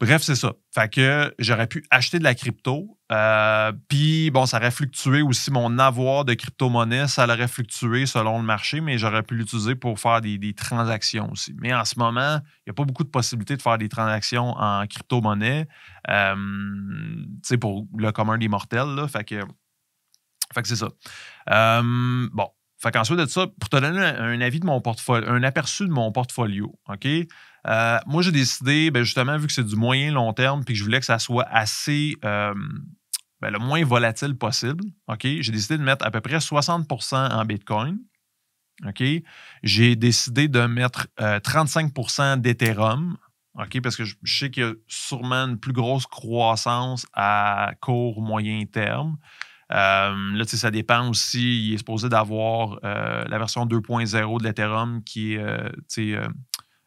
[0.00, 0.54] Bref, c'est ça.
[0.74, 2.98] Fait que j'aurais pu acheter de la crypto.
[3.12, 5.50] Euh, puis, bon, ça aurait fluctué aussi.
[5.50, 10.00] Mon avoir de crypto-monnaie, ça aurait fluctué selon le marché, mais j'aurais pu l'utiliser pour
[10.00, 11.54] faire des, transactions aussi.
[11.58, 14.54] Mais en ce moment, il n'y a pas beaucoup de possibilités de faire des transactions
[14.56, 15.68] en crypto-monnaie.
[16.08, 19.06] Euh, tu sais, pour le commun des mortels, là.
[19.06, 19.40] Fait que,
[20.54, 20.88] fait c'est ça.
[21.50, 22.48] Euh, bon.
[22.82, 25.92] Fait qu'ensuite de ça, pour te donner un, avis de mon portfolio, un aperçu de
[25.92, 27.06] mon portfolio, OK?
[27.66, 30.78] Euh, moi, j'ai décidé, ben, justement, vu que c'est du moyen long terme, puis que
[30.78, 32.54] je voulais que ça soit assez euh,
[33.40, 35.22] ben, le moins volatile possible, OK?
[35.22, 37.98] J'ai décidé de mettre à peu près 60% en Bitcoin.
[38.86, 39.02] OK?
[39.62, 43.18] J'ai décidé de mettre 35% euh, d'Ethereum.
[43.58, 43.80] OK?
[43.82, 48.64] Parce que je, sais qu'il y a sûrement une plus grosse croissance à court, moyen
[48.64, 49.18] terme.
[49.72, 51.68] Euh, là, ça dépend aussi.
[51.68, 56.18] Il est supposé d'avoir la version 2.0 de l'Ethereum qui est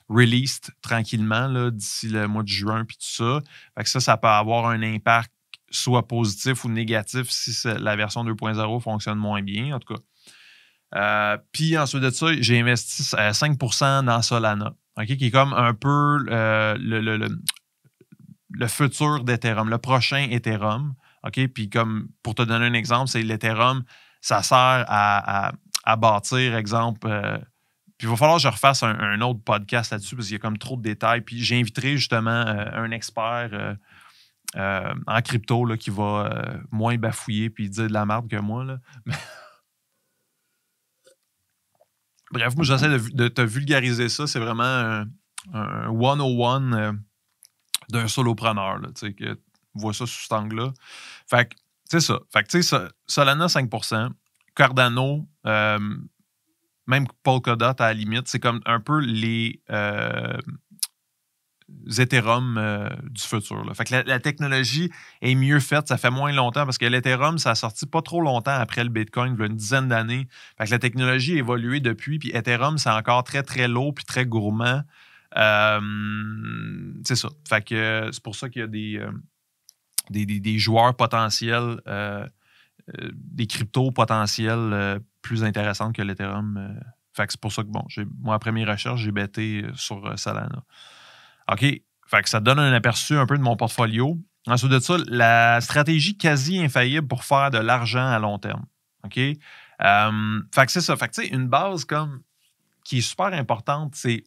[0.10, 3.42] released tranquillement d'ici le mois de juin puis tout ça.
[3.78, 5.32] Fait que ça, ça peut avoir un impact
[5.72, 10.02] soit positif ou négatif si la version 2.0 fonctionne moins bien, en tout cas.
[10.96, 16.24] Euh, puis ensuite de ça, j'ai investi 5% dans Solana, qui est comme un peu
[16.30, 17.00] euh, le,
[18.50, 20.94] le, futur d'Ethereum, le prochain Ethereum.
[21.32, 23.84] Puis comme pour te donner un exemple, c'est l'Ethereum,
[24.22, 25.52] ça sert à,
[25.98, 27.38] bâtir, exemple, euh,
[28.02, 30.58] il va falloir que je refasse un, autre podcast là-dessus parce qu'il y a comme
[30.58, 31.22] trop de détails.
[31.22, 33.76] Puis j'inviterai justement euh, un expert euh,
[34.56, 38.66] euh, en crypto là, qui va moins bafouiller puis dire de la merde que moi.
[38.66, 38.80] Là.
[42.32, 44.28] Bref, moi j'essaie de, te vulgariser ça.
[44.28, 45.06] C'est vraiment un,
[45.54, 46.98] un 101
[47.90, 48.80] d'un solopreneur.
[48.80, 49.40] Là, que
[49.76, 50.74] vois ça sous cet angle-là.
[51.30, 52.20] Fait que, c'est ça.
[52.32, 54.10] Fait que, tu sais, Solana 5%,
[54.56, 55.28] Cardano,
[56.88, 60.38] même Polkadot à la limite, c'est comme un peu les euh,
[61.98, 63.64] Ethereum euh, du futur.
[63.76, 64.92] Fait que la, technologie
[65.22, 68.22] est mieux faite, ça fait moins longtemps parce que l'Ethereum, ça a sorti pas trop
[68.22, 70.28] longtemps après le Bitcoin, il y a une dizaine d'années.
[70.58, 74.06] Fait que la technologie a évolué depuis, puis Ethereum, c'est encore très, très lourd puis
[74.06, 74.84] très gourmand.
[75.36, 75.82] Euh,
[77.06, 77.30] c'est ça.
[77.48, 79.02] Fait c'est pour ça qu'il y a des,
[80.10, 81.82] des, des, joueurs potentiels,
[82.90, 86.58] des cryptos potentiels plus intéressante que l'Ethereum.
[86.58, 86.80] Euh,
[87.14, 87.84] fait que c'est pour ça que, bon,
[88.22, 90.64] moi, après mes recherches, j'ai bêté euh, sur euh, Solana.
[91.52, 91.62] OK.
[91.62, 94.20] Fait que ça donne un aperçu un peu de mon portfolio.
[94.46, 98.66] Ensuite de ça, la stratégie quasi infaillible pour faire de l'argent à long terme.
[99.04, 99.16] OK?
[99.16, 100.96] fait que c'est ça.
[100.96, 102.22] Fait que, tu sais, une base comme
[102.84, 104.24] qui est super importante, c'est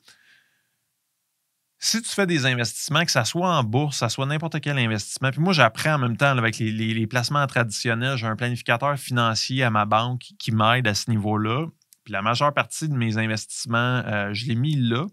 [1.79, 4.79] si tu fais des investissements, que ça soit en bourse, que ça soit n'importe quel
[4.79, 9.63] investissement, puis moi, j'apprends en même temps avec les, placements traditionnels, j'ai un planificateur financier
[9.63, 11.67] à ma banque qui m'aide à ce niveau-là.
[12.05, 15.07] Puis la majeure partie de mes investissements, euh, je l'ai mis là.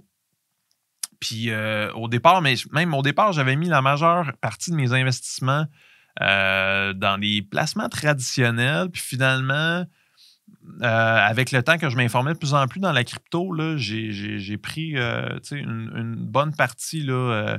[1.20, 4.94] Puis euh, au départ, mais même au départ, j'avais mis la majeure partie de mes
[4.94, 5.66] investissements
[6.22, 8.90] euh, dans les placements traditionnels.
[8.90, 9.86] Puis finalement,
[10.82, 14.58] euh, avec le temps que je m'informais de plus en plus dans la crypto, j'ai
[14.58, 17.58] pris euh, une, bonne partie euh,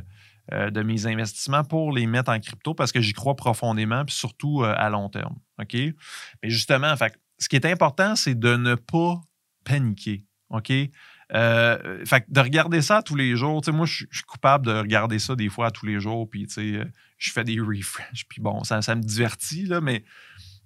[0.50, 4.64] de mes investissements pour les mettre en crypto parce que j'y crois profondément, puis surtout
[4.64, 5.36] à long terme.
[5.58, 9.20] Mais justement, fait, ce qui est important, c'est de ne pas
[9.64, 10.24] paniquer.
[10.50, 10.68] OK?
[11.30, 13.62] fait, de regarder ça tous les jours.
[13.68, 17.44] Moi, je suis coupable de regarder ça des fois tous les jours, puis je fais
[17.44, 20.04] des refresh, puis bon, ça, ça me divertit, là, mais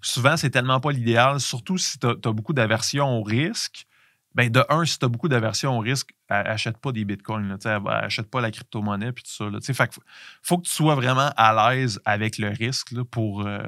[0.01, 3.87] souvent, c'est tellement pas l'idéal, surtout si tu as, beaucoup d'aversion au risque.
[4.35, 7.81] Ben, de un, si tu as beaucoup d'aversion au risque, achète pas des bitcoins, là,
[7.87, 9.51] achète pas la crypto-monnaie puis tout ça.
[9.51, 10.01] Là, fait
[10.43, 13.59] faut que tu sois vraiment à l'aise avec le risque pour, euh,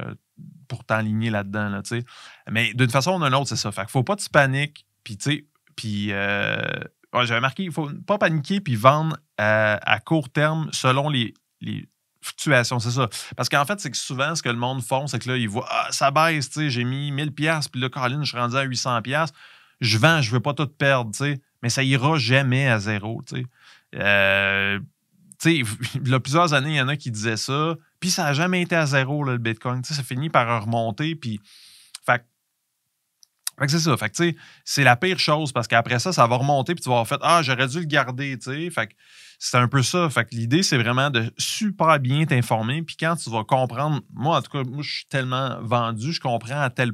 [0.69, 1.71] pour t'enligner là-dedans.
[1.71, 1.83] Là,
[2.51, 3.73] Mais d'une façon ou d'une autre, c'est ça.
[3.73, 4.85] Fait faut pas te paniquer.
[5.03, 5.17] Puis,
[5.75, 6.61] puis euh,
[7.25, 11.89] j'avais marqué, il faut pas paniquer puis vendre euh, à, court terme selon les, les
[12.21, 13.09] fluctuation, c'est ça.
[13.37, 15.49] Parce qu'en fait, c'est que souvent, ce que le monde font, c'est que là, ils
[15.49, 18.57] voient, ah, ça baisse, tu sais, j'ai mis 1000$, puis là, Caroline, je suis rendu
[18.57, 19.29] à 800$.
[19.81, 21.41] Je vends, je veux pas tout perdre, tu sais.
[21.63, 23.47] Mais ça ira jamais à zéro, tu sais.
[23.97, 24.79] Euh,
[25.41, 28.11] tu sais, il y a plusieurs années, il y en a qui disaient ça, puis
[28.11, 29.83] ça n'a jamais été à zéro, le Bitcoin.
[29.83, 31.41] Tu sais, ça finit par remonter, puis.
[33.61, 33.97] Fait, que c'est ça.
[33.97, 36.83] Fait que, tu sais, c'est la pire chose parce qu'après ça, ça va remonter, puis
[36.83, 38.39] tu vas avoir fait Ah, j'aurais dû le garder.
[38.41, 38.95] Fait que
[39.39, 40.09] c'est un peu ça.
[40.11, 42.83] Fait que l'idée, c'est vraiment de super bien t'informer.
[42.83, 46.21] Puis quand tu vas comprendre, moi, en tout cas, moi, je suis tellement vendu, je
[46.21, 46.93] comprends à, tel,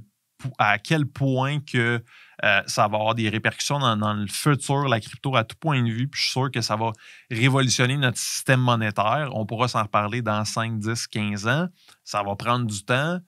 [0.58, 2.02] à quel point que
[2.44, 5.88] euh, ça va avoir des répercussions dans, le futur, la crypto à tout point de
[5.88, 6.08] vue.
[6.08, 6.92] Puis je suis sûr que ça va
[7.30, 9.30] révolutionner notre système monétaire.
[9.32, 11.68] On pourra s'en reparler dans 5, 10, 15 ans.
[12.04, 13.18] Ça va prendre du temps.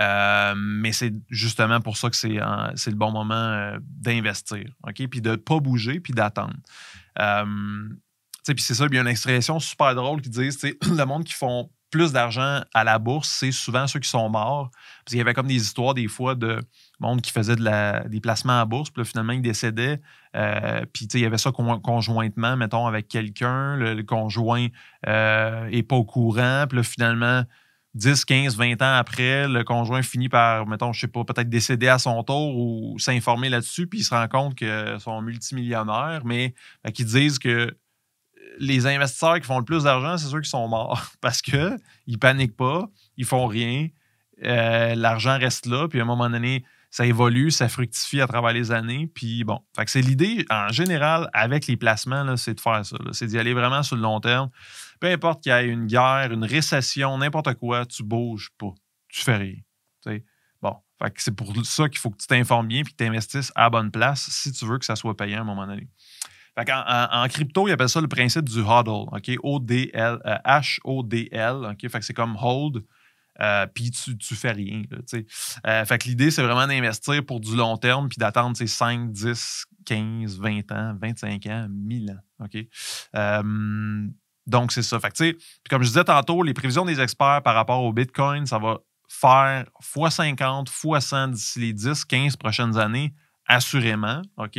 [0.00, 5.06] Euh, mais c'est justement pour ça que c'est le bon moment euh, d'investir, OK?
[5.08, 6.54] Puis de ne pas bouger, puis d'attendre.
[7.20, 7.44] Euh,
[8.46, 10.50] puis c'est ça, il y a une expression super drôle qui dit,
[10.82, 14.70] le monde qui font plus d'argent à la bourse, c'est souvent ceux qui sont morts.
[14.72, 16.60] Parce qu'il y avait comme des histoires des fois de
[16.98, 20.00] monde qui faisait des placements à bourse, puis finalement, ils décédaient.
[20.92, 23.76] puis il y avait ça conjointement, mettons, avec quelqu'un.
[23.76, 24.66] Le, conjoint
[25.06, 26.64] n'est pas au courant.
[26.68, 27.44] Puis finalement,
[27.94, 31.88] 10, 15, 20 ans après, le conjoint finit par, mettons, je sais pas, peut-être décéder
[31.88, 36.54] à son tour ou s'informer là-dessus, puis il se rend compte qu'ils sont multimillionnaires, mais
[36.82, 37.76] ben, qu'ils disent que
[38.58, 41.78] les investisseurs qui font le plus d'argent, c'est ceux qui sont morts parce qu'ils
[42.08, 43.88] ne paniquent pas, ils font rien,
[44.44, 48.52] euh, l'argent reste là, puis à un moment donné, ça évolue, ça fructifie à travers
[48.52, 49.10] les années.
[49.12, 52.96] Puis bon, c'est l'idée en général avec les placements, c'est de faire ça.
[53.10, 54.48] C'est d'y aller vraiment sur le long terme.
[55.04, 58.72] Peu importe qu'il y ait une guerre, une récession, n'importe quoi, tu bouges pas.
[59.10, 59.56] Tu fais rien.
[60.62, 60.76] Bon,
[61.18, 63.70] c'est pour ça qu'il faut que tu t'informes bien et que tu investisses à la
[63.70, 65.90] bonne place si tu veux que ça soit payant à un moment donné.
[66.56, 69.30] en, crypto, ils appellent ça le principe du hodl, OK?
[69.42, 71.88] O-D-L, H-O-D-L, euh?
[71.90, 72.82] Fait c'est comme hold,
[73.42, 74.84] euh, puis tu, tu fais rien.
[75.66, 79.66] Euh, fait que l'idée, c'est vraiment d'investir pour du long terme, puis d'attendre 5, 10,
[79.84, 82.48] 15, 20 ans, 25 ans, 1000 ans.
[84.46, 84.98] Euh, donc, c'est ça.
[85.00, 88.58] Fait que, comme je disais tantôt, les prévisions des experts par rapport au Bitcoin, ça
[88.58, 88.78] va
[89.08, 93.14] faire x50, x100 d'ici les 10, 15 prochaines années,
[93.46, 94.22] assurément.
[94.36, 94.58] OK?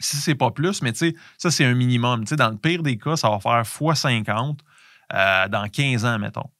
[0.00, 2.24] Si c'est pas plus, mais ça, c'est un minimum.
[2.24, 4.58] dans le pire des cas, ça va faire x50
[5.10, 6.50] dans 15 ans, mettons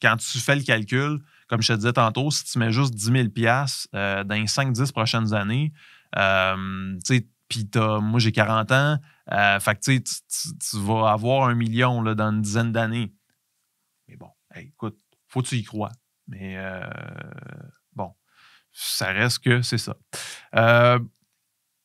[0.00, 3.32] quand tu fais le calcul, comme je te disais tantôt, si tu mets juste 10
[3.34, 3.48] 000
[3.94, 5.72] euh, dans les 5-10 prochaines années,
[6.16, 6.96] euh,
[7.50, 8.98] puis moi j'ai 40 ans,
[9.32, 10.00] euh, fait tu,
[10.78, 13.12] vas avoir un million là, dans une dizaine d'années.
[14.08, 15.92] Mais bon, écoute, faut que tu y crois.
[16.28, 16.88] Mais euh,
[17.92, 18.14] bon,
[18.72, 19.96] ça reste que c'est ça.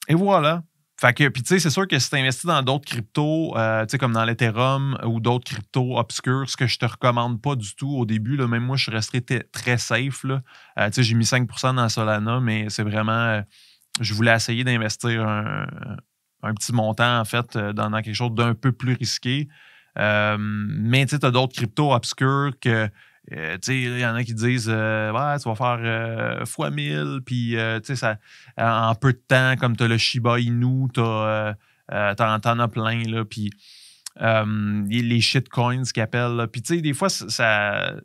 [0.07, 0.63] et voilà.
[0.99, 3.85] Fait que, puis tu sais, c'est sûr que si tu investis dans d'autres cryptos, euh,
[3.85, 7.55] tu sais, comme dans l'Ethereum ou d'autres cryptos obscurs, ce que je te recommande pas
[7.55, 10.23] du tout au début, même moi, je resterai très safe.
[10.23, 10.39] Euh,
[10.87, 13.43] tu sais, j'ai mis 5% dans Solana, mais c'est vraiment.
[13.99, 15.67] Euh, je voulais essayer d'investir un,
[16.53, 19.47] petit montant, en fait, dans, quelque chose d'un peu plus risqué.
[19.97, 22.89] mais tu as d'autres cryptos obscurs que
[23.31, 27.55] euh, il y en a qui disent euh, Ouais, tu vas faire euh, x1000, puis
[27.95, 28.17] ça,
[28.57, 31.55] en peu de temps, comme tu as le Shiba Inu, tu en
[31.89, 33.49] as plein, là, puis
[34.19, 36.47] les shitcoins qu'ils appellent.
[36.51, 37.97] Puis des fois, ça,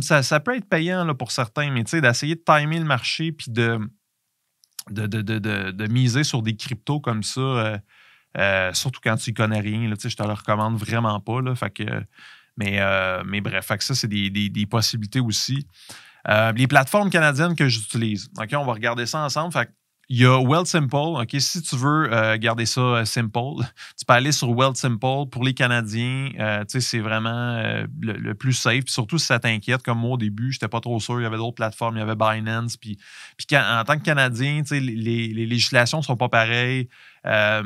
[0.00, 3.80] ça, peut être payant là, pour certains, mais d'essayer de timer le marché, puis de
[4.90, 7.80] de, de, miser sur des cryptos comme ça.
[8.72, 11.40] surtout quand tu connais rien, là, je te le recommande vraiment pas.
[11.40, 11.84] Là, fait que,
[12.60, 15.66] mais, euh, mais bref, ça, c'est des, possibilités aussi.
[16.28, 18.28] Euh, les plateformes canadiennes que j'utilise.
[18.38, 19.52] OK, on va regarder ça ensemble.
[19.52, 19.70] Fait
[20.10, 20.96] il y a Well Simple.
[20.96, 23.64] OK, si tu veux euh, garder ça simple,
[23.98, 25.28] tu peux aller sur Well Simple.
[25.30, 26.30] Pour les Canadiens,
[26.66, 27.62] c'est vraiment
[28.00, 28.84] le, plus safe.
[28.88, 31.20] surtout si ça t'inquiète, comme moi au début, je n'étais pas trop sûr.
[31.20, 32.76] Il y avait d'autres plateformes, il y avait Binance.
[32.76, 32.98] Puis,
[33.38, 36.88] puis en tant que Canadien, les, les législations ne sont pas pareilles.
[37.26, 37.62] Euh,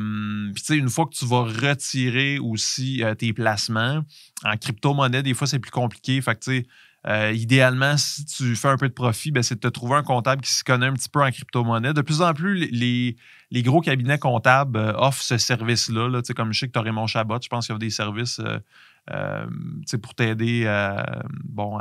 [0.54, 4.02] puis, une fois que tu vas retirer aussi euh, tes placements
[4.44, 6.20] en crypto-monnaie, des fois, c'est plus compliqué.
[6.20, 6.66] Fait que, tu sais,
[7.06, 10.02] euh, idéalement, si tu fais un peu de profit, ben, c'est de te trouver un
[10.02, 11.92] comptable qui se connaît un petit peu en crypto-monnaie.
[11.92, 13.16] De plus en plus, les,
[13.50, 16.08] les gros cabinets comptables offrent ce service-là.
[16.08, 17.90] Là, comme je sais que tu aurais mon Chabot, je pense qu'il y a des
[17.90, 18.40] services
[19.10, 19.46] euh,
[20.02, 20.64] pour t'aider
[21.44, 21.78] bon,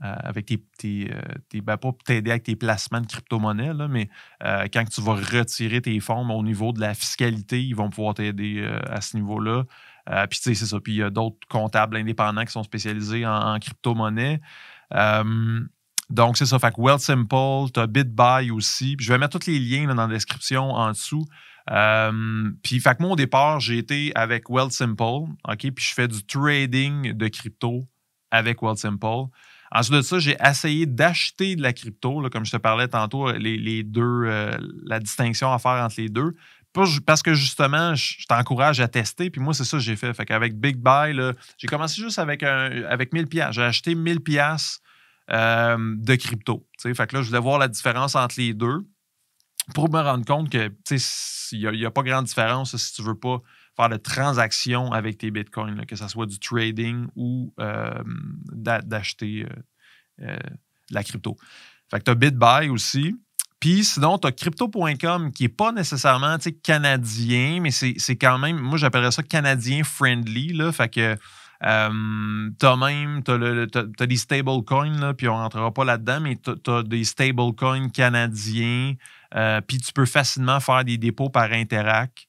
[0.00, 4.08] avec tes, tes, euh, ben, pas t'aider avec tes placements de crypto-monnaie, mais
[4.44, 8.14] euh, quand tu vas retirer tes fonds au niveau de la fiscalité, ils vont pouvoir
[8.14, 9.64] t'aider à ce niveau-là.
[10.06, 10.80] Puis tu sais, c'est ça.
[10.80, 14.40] Puis il y a d'autres comptables indépendants qui sont spécialisés en, crypto-monnaie.
[16.10, 16.58] donc, c'est ça.
[16.58, 18.96] Fait que Wealth Simple, tu as BitBuy aussi.
[18.96, 21.24] Puis je vais mettre tous les liens dans la description en dessous.
[21.70, 25.58] Euh, puis, fait que moi, au départ, j'ai été avec Simple, OK?
[25.58, 27.86] Puis je fais du trading de crypto
[28.30, 29.26] avec Simple.
[29.72, 33.82] Ensuite de ça, j'ai essayé d'acheter de la crypto, comme je te parlais tantôt, les,
[33.82, 36.34] deux, euh, la distinction à faire entre les deux.
[37.06, 39.30] Parce que justement, je t'encourage à tester.
[39.30, 40.12] Puis moi, c'est ça que j'ai fait.
[40.12, 41.16] Fait qu'avec Big Buy,
[41.56, 44.80] j'ai commencé juste avec, avec 1000 J'ai acheté 1000 pièces
[45.30, 46.66] euh, de crypto.
[46.78, 48.84] Fait que là, je voulais voir la différence entre les deux
[49.74, 50.70] pour me rendre compte que
[51.52, 53.40] il n'y a, pas grande différence si tu ne veux pas
[53.74, 58.02] faire de transactions avec tes bitcoins, que ce soit du trading ou euh,
[58.52, 59.46] d'acheter
[60.20, 61.38] euh, de la crypto.
[61.90, 63.16] Fait que tu as BitBuy aussi.
[63.64, 68.76] Puis sinon, tu as crypto.com qui n'est pas nécessairement canadien, mais c'est quand même, moi
[68.76, 70.52] j'appellerais ça canadien friendly.
[70.52, 71.16] Là, fait que
[71.64, 76.36] Euh, t'as même, t'as, le, t'as, t'as des stablecoins, puis on rentrera pas là-dedans, mais
[76.36, 78.92] t'as, t'as des stablecoins canadiens,
[79.34, 82.26] euh, puis tu peux facilement faire des dépôts par Interac.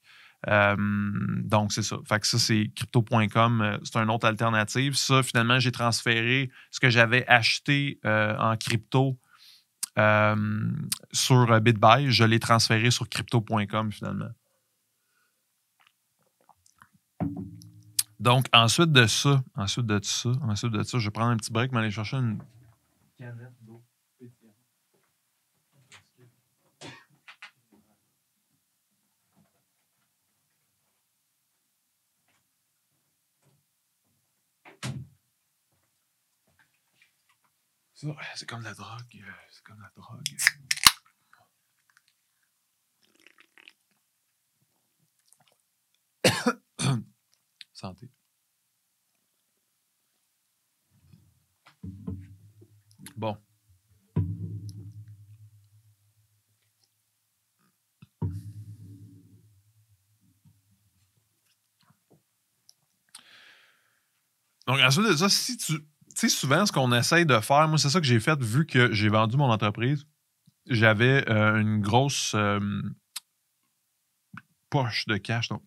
[0.48, 1.96] Euh, donc, c'est ça.
[2.08, 3.60] Fait que ça, c'est crypto.com.
[3.60, 4.94] euh, C'est une autre alternative.
[4.94, 9.18] Ça, finalement, j'ai transféré ce que j'avais acheté euh, en crypto
[9.98, 10.70] euh,
[11.12, 12.10] sur euh, BitBuy.
[12.10, 14.30] Je l'ai transféré sur crypto.com, finalement.
[18.18, 21.52] Donc, ensuite de ça, ensuite de ça, ensuite de ça, je vais prendre un petit
[21.52, 22.38] break, mais aller chercher une
[23.18, 23.82] canette d'eau
[38.34, 39.24] c'est comme la drogue.
[39.66, 40.22] Comme la drogue.
[47.72, 48.08] Santé.
[53.16, 53.36] Bon.
[64.66, 65.80] Donc, ensuite de ça, si tu.
[66.16, 68.64] Tu sais, souvent, ce qu'on essaye de faire, moi, c'est ça que j'ai fait vu
[68.64, 70.06] que j'ai vendu mon entreprise.
[70.66, 72.34] J'avais euh, une grosse
[74.70, 75.48] poche de cash.
[75.48, 75.62] Donc.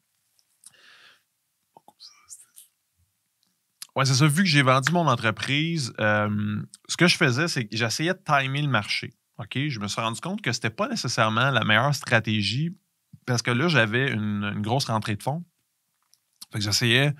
[3.96, 4.26] Ouais, c'est ça.
[4.26, 8.64] Vu que j'ai vendu mon entreprise, ce que je faisais, c'est que j'essayais de timer
[8.64, 9.14] le marché.
[9.38, 9.56] OK?
[9.56, 12.76] Je me suis rendu compte que c'était pas nécessairement la meilleure stratégie
[13.28, 15.46] parce que là, j'avais une, une grosse rentrée de fonds.
[16.52, 17.14] Fait que j'essayais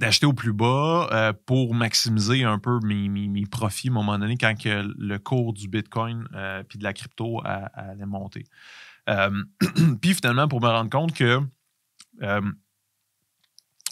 [0.00, 4.38] d'acheter au plus bas euh, pour maximiser un peu mes, profits à un moment donné
[4.38, 8.46] quand que le cours du Bitcoin euh, puis de la crypto allait monter.
[9.10, 9.30] Euh,
[10.00, 11.40] puis finalement, pour me rendre compte que
[12.22, 12.40] euh,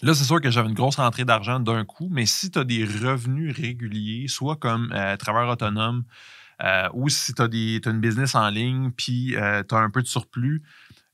[0.03, 2.65] là, c'est sûr que j'avais une grosse rentrée d'argent d'un coup, mais si tu as
[2.65, 4.89] des revenus réguliers, soit comme
[5.19, 6.05] travailleur autonome,
[6.95, 10.63] ou si tu as, une business en ligne, puis tu as un peu de surplus,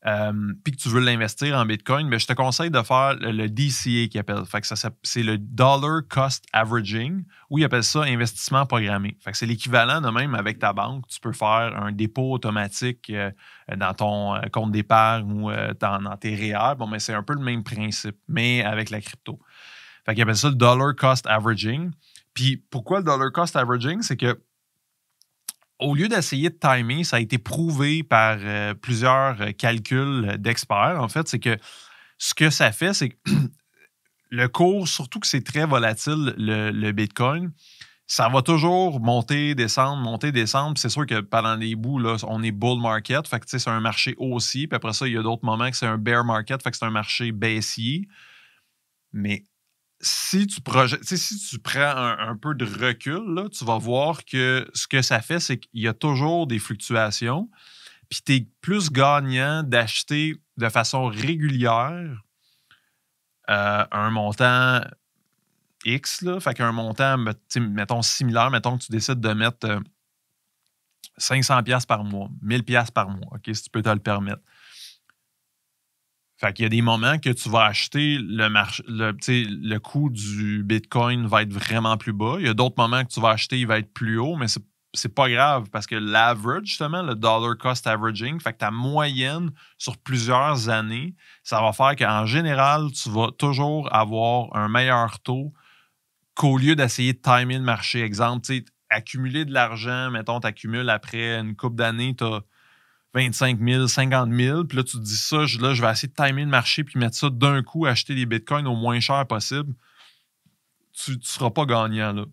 [0.07, 0.33] euh,
[0.63, 4.19] puis que tu veux l'investir en Bitcoin, je te conseille de faire le, DCA qui
[4.19, 4.45] appelle.
[4.45, 9.17] Fait que ça, c'est le Dollar Cost Averaging, ou ils appellent ça investissement programmé.
[9.21, 11.07] Fait que c'est l'équivalent de même avec ta banque.
[11.09, 13.31] Tu peux faire un dépôt automatique euh,
[13.77, 15.51] dans ton euh, compte d'épargne ou
[15.81, 16.75] dans, tes REER.
[16.77, 19.39] Bon, mais c'est un peu le même principe, mais avec la crypto.
[20.05, 21.91] Fait qu'ils appellent ça le Dollar Cost Averaging.
[22.35, 24.03] Puis pourquoi le Dollar Cost Averaging?
[24.03, 24.39] C'est que
[25.85, 30.97] au lieu d'essayer de timer, ça a été prouvé par euh, plusieurs euh, calculs d'experts,
[31.01, 31.57] en fait, c'est que
[32.18, 33.16] ce que ça fait, c'est que
[34.30, 37.53] le cours, surtout que c'est très volatile, le, Bitcoin,
[38.07, 40.76] ça va toujours monter, descendre, monter, descendre.
[40.78, 43.80] C'est sûr que pendant les bouts, là, on est bull market, fait que c'est un
[43.80, 44.66] marché haussier.
[44.66, 46.76] Puis après ça, il y a d'autres moments que c'est un bear market, fait que
[46.76, 48.09] c'est un marché baissier.
[49.12, 49.45] Mais
[50.05, 50.61] si tu
[51.03, 55.41] si tu prends un, peu de recul, tu vas voir que ce que ça fait,
[55.41, 57.49] c'est qu'il y a toujours des fluctuations.
[58.11, 62.23] Puis tu es plus gagnant d'acheter de façon régulière
[63.51, 64.83] euh, un montant
[65.85, 67.19] X, là, fait qu'un montant,
[67.59, 69.81] mettons, similaire, mettons que tu décides de mettre euh,
[71.19, 74.43] 500 pièces par mois, 1000 pièces par mois, si tu peux te le permettre.
[76.37, 80.11] Fait qu'il y a des moments que tu vas acheter le marché, le, le coût
[80.11, 82.37] du Bitcoin va être vraiment plus bas.
[82.41, 84.47] Il y a d'autres moments que tu vas acheter, il va être plus haut, mais
[84.95, 89.51] c'est pas grave parce que l'average, justement, le dollar cost averaging, fait que ta moyenne
[89.78, 95.53] sur plusieurs années, ça va faire qu'en général, tu vas toujours avoir un meilleur taux
[96.35, 98.03] qu'au lieu d'essayer de timer le marché.
[98.03, 98.53] Exemple,
[98.91, 102.43] accumuler de l'argent, mettons, tu accumules après une couple d'années, tu as
[103.15, 106.09] 25 000, 50 000, puis là, tu te dis ça, je, là, je vais essayer
[106.09, 109.25] de timer le marché puis mettre ça d'un coup, acheter des bitcoins au moins cher
[109.27, 109.75] possible.
[110.93, 112.25] Tu ne seras pas gagnant, là.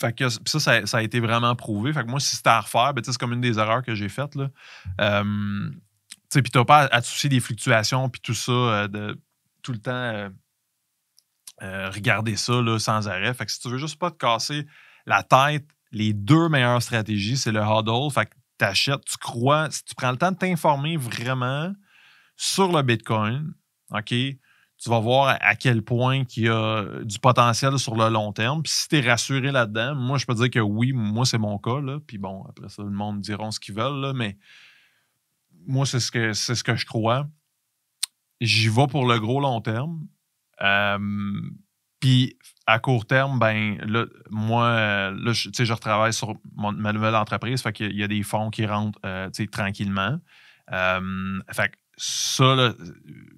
[0.00, 1.92] Fait que ça, ça, a été vraiment prouvé.
[1.92, 4.08] Fait que moi, si c'était à refaire, ben, c'est comme une des erreurs que j'ai
[4.08, 4.48] faites, là.
[5.00, 5.70] Euh,
[6.32, 9.20] puis t'as pas à, te soucier des fluctuations puis tout ça, euh, de
[9.62, 10.28] tout le temps euh,
[11.62, 13.34] euh, regarder ça là, sans arrêt.
[13.34, 14.66] Fait que si tu veux juste pas te casser
[15.06, 18.12] la tête, les deux meilleures stratégies, c'est le hodl.
[18.12, 21.72] Fait que t'achètes, tu crois, si tu prends le temps de t'informer vraiment
[22.36, 23.52] sur le Bitcoin,
[23.90, 28.32] OK, tu vas voir à- quel point il y a du potentiel sur le long
[28.32, 28.62] terme.
[28.62, 31.58] Puis si tu es rassuré là-dedans, moi, je peux dire que oui, moi, c'est mon
[31.58, 31.80] cas.
[31.80, 31.98] Là.
[32.06, 34.38] Puis bon, après ça, le monde diront ce qu'ils veulent, mais
[35.66, 37.26] moi, c'est ce que ce que je crois.
[38.40, 40.06] J'y vais pour le gros long terme.
[40.62, 40.98] Euh,
[42.00, 42.36] puis
[42.66, 47.62] à court terme, ben là, moi, euh, là, je, je retravaille sur ma nouvelle entreprise.
[47.62, 50.18] Fait qu'il y a des fonds qui rentrent euh, tranquillement.
[50.72, 52.72] Euh, fait que ça, là,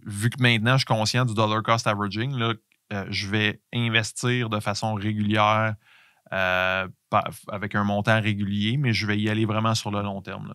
[0.07, 2.55] vu que maintenant je suis conscient du dollar cost averaging, là,
[3.09, 5.75] je vais investir de façon régulière
[6.31, 10.55] avec un montant régulier, mais je vais y aller vraiment sur le long terme.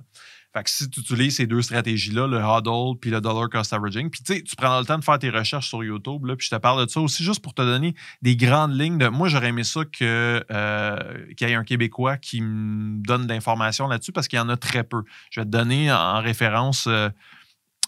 [0.54, 4.10] Fait que si tu utilises ces deux stratégies-là, le huddle puis le dollar cost averaging,
[4.10, 6.60] puis tu prends le temps de faire tes recherches sur YouTube, là, puis je te
[6.60, 8.98] parle de ça aussi juste pour te donner des grandes lignes.
[9.10, 13.34] Moi, j'aurais aimé ça que, euh, qu'il y ait un Québécois qui me donne de
[13.34, 15.04] l'information là-dessus parce qu'il y en a très peu.
[15.32, 17.10] Je vais te donner en référence euh,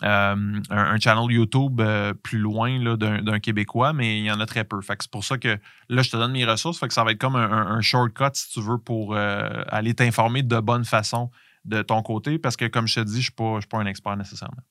[0.03, 1.81] euh, un, channel YouTube
[2.23, 4.81] plus loin d'un, Québécois, mais il y en a très peu.
[4.81, 5.57] Fait que c'est pour ça que
[5.87, 6.77] là, je te donne mes ressources.
[6.77, 10.59] Fait que ça va être comme un shortcut, si tu veux, pour aller t'informer de
[10.59, 11.31] bonne façon
[11.65, 14.15] de ton côté parce que, comme je te dis, je ne suis, pas, un expert
[14.17, 14.63] nécessairement.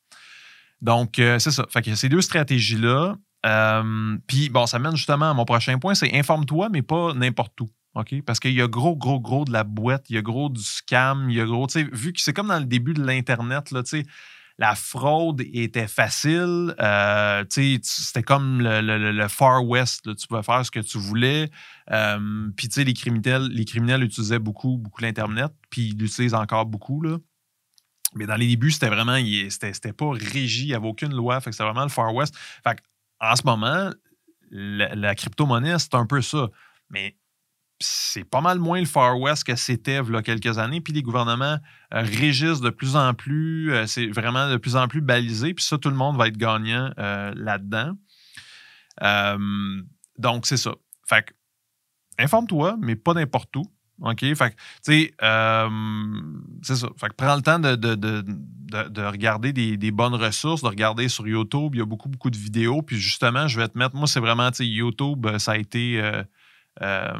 [0.81, 1.67] Donc, euh, c'est ça.
[1.71, 3.17] Fait que ces deux stratégies-là.
[3.47, 7.61] Euh, puis, bon, ça mène justement à mon prochain point c'est informe-toi, mais pas n'importe
[7.61, 7.69] où.
[7.95, 8.23] OK?
[8.25, 10.63] Parce qu'il y a gros, gros, gros de la boîte, il y a gros du
[10.63, 13.03] scam, il y a gros, tu sais, vu que c'est comme dans le début de
[13.03, 14.07] l'Internet, là, tu sais,
[14.59, 16.75] la fraude était facile.
[16.81, 20.15] Euh, c'était comme le, Far West.
[20.17, 21.51] tu pouvais faire ce que tu voulais.
[21.93, 25.53] Euh, puis, les criminels, les criminels utilisaient beaucoup, beaucoup l'Internet.
[25.71, 27.03] Puis, ils l'utilisent encore beaucoup.
[27.03, 27.19] Là.
[28.15, 29.17] Mais dans les débuts, c'était vraiment,
[29.51, 31.41] c'était pas régi, il n'y avait aucune loi.
[31.41, 32.37] Fait que c'était vraiment le Far West.
[32.65, 32.79] Fait
[33.21, 33.91] en ce moment,
[34.51, 36.49] la, la crypto-monnaie, c'est un peu ça.
[36.91, 37.17] Mais
[37.81, 40.81] c'est pas mal moins le Far West que c'était il y a quelques années.
[40.81, 41.59] Puis les gouvernements
[41.95, 45.55] euh, régissent de plus en plus, euh, c'est vraiment de plus en plus balisé.
[45.55, 47.93] Puis ça, tout le monde va être gagnant euh, là-dedans.
[50.19, 50.75] donc, c'est ça.
[51.09, 51.33] Fait que,
[52.19, 53.65] informe-toi, mais pas n'importe où.
[54.01, 54.21] OK?
[54.21, 54.55] Fait que,
[54.85, 55.15] tu sais,
[56.63, 56.89] c'est ça.
[56.97, 61.75] Fait que prends le temps de, regarder des, des, bonnes ressources, de regarder sur YouTube.
[61.75, 62.83] Il y a beaucoup, beaucoup de vidéos.
[62.83, 66.01] Puis justement, je vais te mettre, moi, c'est vraiment, tu sais, YouTube, ça a été
[66.83, 67.19] euh,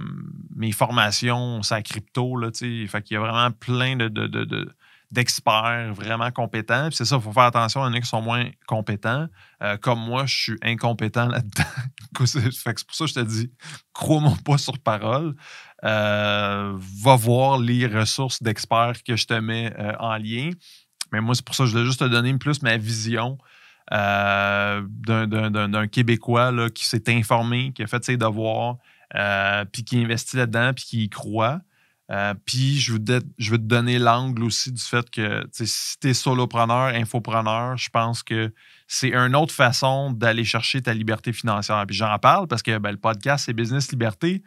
[0.55, 4.09] mes formations, c'est crypto, là, y a vraiment plein de,
[5.11, 6.91] d'experts vraiment compétents.
[6.93, 9.27] c'est ça, il faut faire attention, il y en a qui sont moins compétents.
[9.63, 11.65] Euh, comme moi, je suis incompétent là-dedans.
[12.27, 13.51] c'est pour ça que je te dis,
[13.93, 15.35] crois-moi pas sur parole.
[15.85, 20.51] Euh, va voir les ressources d'experts que je te mets en lien.
[21.13, 23.39] Mais moi, c'est pour ça que je voulais juste te donner plus ma vision
[23.91, 28.77] d'un, Québécois là, qui s'est informé, qui a fait ses devoirs,
[29.15, 31.61] euh, puis qui investit là-dedans, puis qui y croit.
[32.11, 36.95] Euh, puis je veux, te, donner l'angle aussi du fait que si tu es solopreneur,
[36.95, 38.53] infopreneur, je pense que
[38.87, 41.85] c'est une autre façon d'aller chercher ta liberté financière.
[41.87, 44.43] Puis j'en parle parce que ben, le podcast, c'est Business Liberté.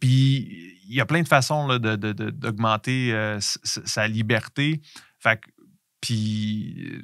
[0.00, 4.80] Puis il y a plein de façons d'augmenter euh, sa liberté.
[5.20, 5.40] Fait
[6.00, 7.02] puis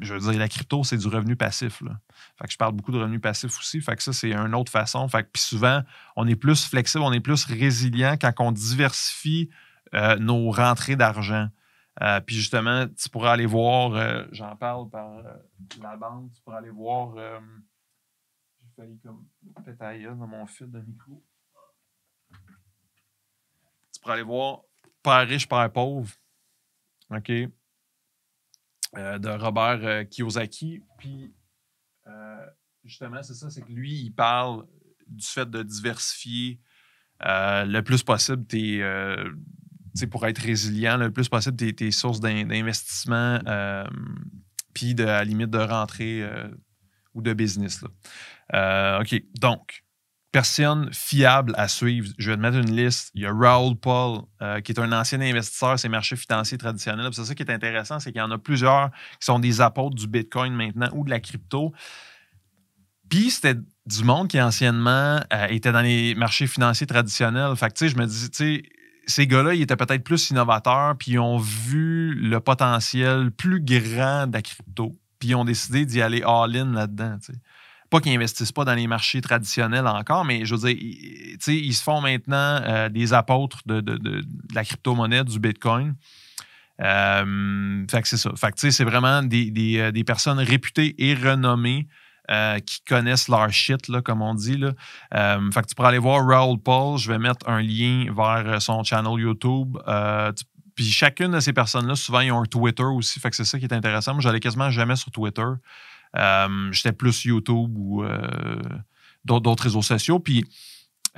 [0.00, 1.80] je veux dire, la crypto, c'est du revenu passif.
[1.82, 2.00] Là.
[2.38, 3.80] Fait que je parle beaucoup de revenu passif aussi.
[3.80, 5.06] Fait que ça, c'est une autre façon.
[5.08, 5.82] Fait que, puis souvent,
[6.16, 9.50] on est plus flexible, on est plus résilient quand on diversifie
[9.94, 11.48] euh, nos rentrées d'argent.
[12.02, 15.22] Euh, puis justement, tu pourras aller voir, euh, j'en parle par
[15.82, 17.14] la banque, tu pourras aller voir.
[18.62, 19.26] J'ai failli comme
[19.64, 21.22] pétailler dans mon fil de micro.
[23.92, 24.60] Tu pourras aller voir
[25.02, 26.10] Père riche, Père pauvre.
[27.10, 27.30] OK?
[28.96, 30.82] Euh, de Robert euh, Kiyosaki.
[30.98, 31.32] Puis,
[32.08, 32.46] euh,
[32.84, 34.66] justement, c'est ça, c'est que lui, il parle
[35.06, 36.60] du fait de diversifier
[37.20, 38.82] le plus possible tes,
[40.10, 43.38] pour être résilient, le plus possible tes, sources d'investissement,
[44.72, 46.24] puis de, à la limite de rentrée
[47.12, 47.84] ou de business.
[48.52, 49.84] OK, donc,
[50.32, 52.08] personnes fiables à suivre.
[52.18, 53.10] Je vais te mettre une liste.
[53.14, 57.08] Il y a Raoul Paul, euh, qui est un ancien investisseur ces marchés financiers traditionnels.
[57.12, 59.96] C'est ça qui est intéressant, c'est qu'il y en a plusieurs qui sont des apôtres
[59.96, 61.72] du Bitcoin maintenant ou de la crypto.
[63.08, 67.56] Puis c'était du monde qui anciennement euh, était dans les marchés financiers traditionnels.
[67.56, 68.62] Fait que, tu sais, je me dis, tu sais,
[69.06, 74.28] ces gars-là, ils étaient peut-être plus innovateurs, puis ils ont vu le potentiel plus grand
[74.28, 77.18] de la crypto, puis ils ont décidé d'y aller all-in là-dedans.
[77.18, 77.38] Tu sais.
[77.90, 81.82] Pas qu'ils n'investissent pas dans les marchés traditionnels encore, mais je veux dire, ils, se
[81.82, 83.82] font maintenant euh, des apôtres de,
[84.54, 85.96] la crypto-monnaie, du Bitcoin.
[86.80, 88.30] Euh, fait que c'est ça.
[88.36, 91.88] Fait que c'est vraiment des, euh, des, personnes réputées et renommées
[92.64, 94.56] qui connaissent leur shit, là, comme on dit.
[94.56, 94.70] Là.
[95.10, 96.96] fait que tu pourras aller voir Raoul Paul.
[96.96, 99.76] Je vais mettre un lien vers son channel YouTube.
[100.76, 103.18] puis chacune de ces personnes-là, souvent, ils ont un Twitter aussi.
[103.18, 104.12] Fait que c'est ça qui est intéressant.
[104.12, 105.42] Moi, j'allais quasiment jamais sur Twitter.
[106.16, 108.60] Euh, j'étais plus YouTube ou euh,
[109.24, 110.18] d'autres réseaux sociaux.
[110.18, 110.44] Puis,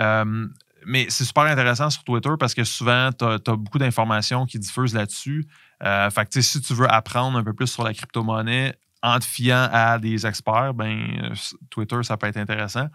[0.01, 0.47] euh,
[0.85, 4.95] mais c'est super intéressant sur Twitter parce que souvent, tu as, beaucoup d'informations qui diffusent
[4.95, 5.47] là-dessus.
[5.81, 9.69] fait que, si tu veux apprendre un peu plus sur la crypto-monnaie en te fiant
[9.73, 11.33] à des experts, ben,
[11.71, 12.89] Twitter, ça peut être intéressant.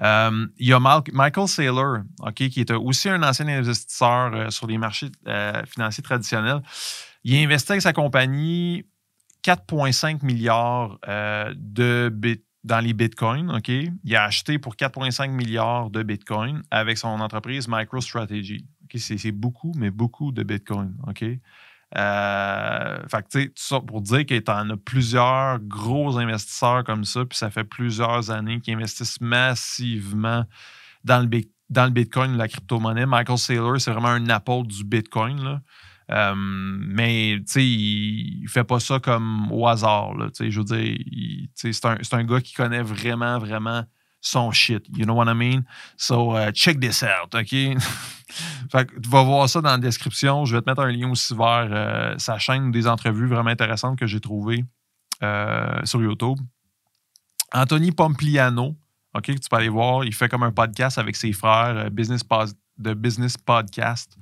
[0.00, 1.98] il y a Michael Saylor,
[2.34, 5.10] qui est aussi un ancien investisseur sur les marchés
[5.66, 6.62] financiers traditionnels.
[7.24, 8.86] Il a investi avec sa compagnie
[9.44, 12.12] 4,5 milliards euh, de,
[12.64, 13.50] dans les bitcoins.
[13.50, 13.68] OK?
[13.68, 18.66] Il a acheté pour 4,5 milliards de bitcoins avec son entreprise MicroStrategy.
[18.96, 20.96] C'est beaucoup, mais beaucoup de bitcoins.
[21.06, 21.24] OK?
[21.96, 27.24] Euh, fait que, tout ça pour dire qu'il en a plusieurs gros investisseurs comme ça,
[27.24, 30.44] puis ça fait plusieurs années qu'ils investissent massivement
[31.04, 33.06] dans le, dans le Bitcoin, la crypto-monnaie.
[33.06, 35.42] Michael Saylor, c'est vraiment un apôtre du Bitcoin.
[35.42, 35.60] Là.
[36.10, 40.14] Euh, mais il, il fait pas ça comme au hasard.
[40.38, 40.98] Je veux dire,
[41.54, 43.84] c'est un, un, gars qui connaît vraiment, vraiment
[44.20, 44.84] son shit.
[44.96, 45.64] You know what I mean?
[45.96, 47.50] So, uh, check this out, OK?
[47.50, 50.44] tu vas voir ça dans la description.
[50.44, 53.98] Je vais te mettre un lien aussi vers euh, sa chaîne des entrevues vraiment intéressantes
[53.98, 54.64] que j'ai trouvées
[55.22, 56.38] euh, sur YouTube.
[57.52, 58.76] Anthony Pompliano,
[59.14, 60.04] OK, que tu peux aller voir.
[60.04, 62.22] Il fait comme un podcast avec ses frères, business
[62.78, 64.16] de Business Podcast.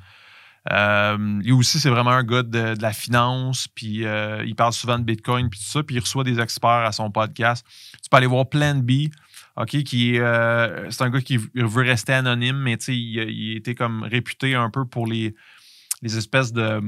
[0.72, 4.98] Euh, lui aussi, c'est vraiment un gars de, la finance, puis euh, il parle souvent
[4.98, 7.64] de Bitcoin, puis tout ça, puis il reçoit des experts à son podcast.
[8.02, 9.08] Tu peux aller voir Plan B,
[9.56, 14.02] OK, qui euh, c'est un gars qui veut rester anonyme, mais il, il était comme
[14.02, 15.34] réputé un peu pour les,
[16.02, 16.80] les espèces de,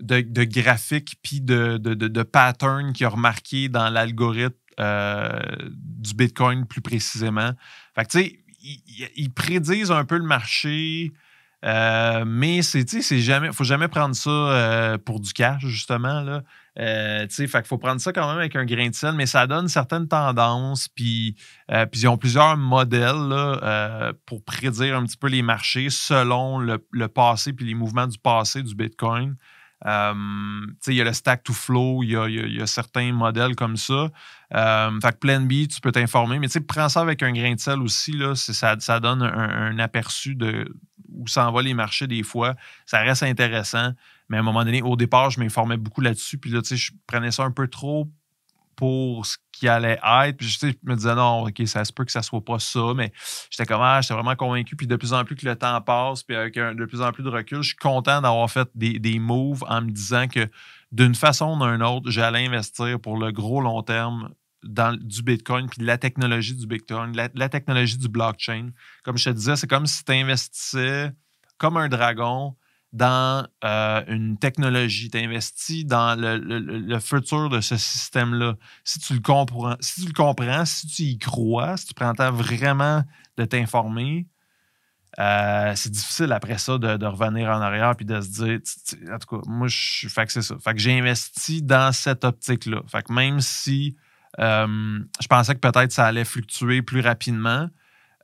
[0.00, 7.52] de, graphiques puis de, de, patterns qu'il a remarqué dans l'algorithme du Bitcoin plus précisément.
[7.94, 8.38] Fait que, tu sais,
[9.16, 11.12] ils prédisent un peu le marché,
[11.64, 16.20] euh, mais c'est, c'est jamais, faut jamais prendre ça euh, pour du cash, justement.
[16.20, 16.42] Là.
[16.78, 19.68] Euh, qu'il faut prendre ça quand même avec un grain de sel, mais ça donne
[19.68, 20.88] certaines tendances.
[20.88, 21.34] Puis,
[21.70, 23.32] ils ont plusieurs modèles
[24.26, 28.18] pour prédire un petit peu les marchés selon le, le passé puis les mouvements du
[28.18, 29.36] passé du Bitcoin.
[29.84, 34.10] Euh, il y a le stack to flow, il y a, certains modèles comme ça.
[34.54, 37.60] Euh, fait que Plan B, tu peux t'informer, mais prends ça avec un grain de
[37.60, 38.12] sel aussi.
[38.12, 40.66] Là, ça, ça donne un, aperçu de
[41.12, 42.54] où s'en va les marchés des fois.
[42.84, 43.92] Ça reste intéressant.
[44.28, 46.38] Mais à un moment donné, au départ, je m'informais beaucoup là-dessus.
[46.38, 48.10] Puis là, je prenais ça un peu trop
[48.76, 50.36] pour ce qui allait être.
[50.36, 53.12] Puis je, me disais, non, OK, ça se peut que ça soit pas ça, mais
[53.50, 54.76] j'étais comme, ah, j'étais vraiment convaincu.
[54.76, 57.22] Puis de plus en plus que le temps passe, puis avec de plus en plus
[57.22, 60.48] de recul, je suis content d'avoir fait des, des moves en me disant que
[60.92, 64.30] d'une façon ou d'une autre, j'allais investir pour le gros long terme
[64.62, 68.70] dans du Bitcoin, puis la technologie du Bitcoin, la, technologie du blockchain.
[69.04, 71.12] Comme je te disais, c'est comme si tu investissais
[71.58, 72.56] comme un dragon
[72.92, 78.54] dans euh, une technologie, tu investis dans le, futur de ce système-là.
[78.84, 82.10] Si tu le comprends, si tu le comprends, si tu y crois, si tu prends
[82.10, 83.04] le temps vraiment
[83.36, 84.26] de t'informer,
[85.18, 88.60] euh, c'est difficile après ça de, revenir en arrière puis de se dire,
[89.12, 90.56] en tout cas, moi, je fait que c'est ça.
[90.58, 92.82] Fait que j'ai investi dans cette optique-là.
[92.86, 93.96] Fait que même si
[94.38, 97.68] euh, je pensais que peut-être ça allait fluctuer plus rapidement,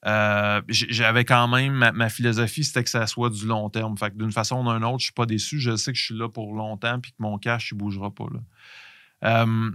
[0.04, 3.96] euh, j'avais quand même ma, philosophie, c'était que ça soit du long terme.
[3.96, 5.60] Fait d'une façon ou d'une autre, je suis pas déçu.
[5.60, 8.26] Je sais que je suis là pour longtemps puis que mon cash ne bougera pas.
[9.24, 9.70] Euh,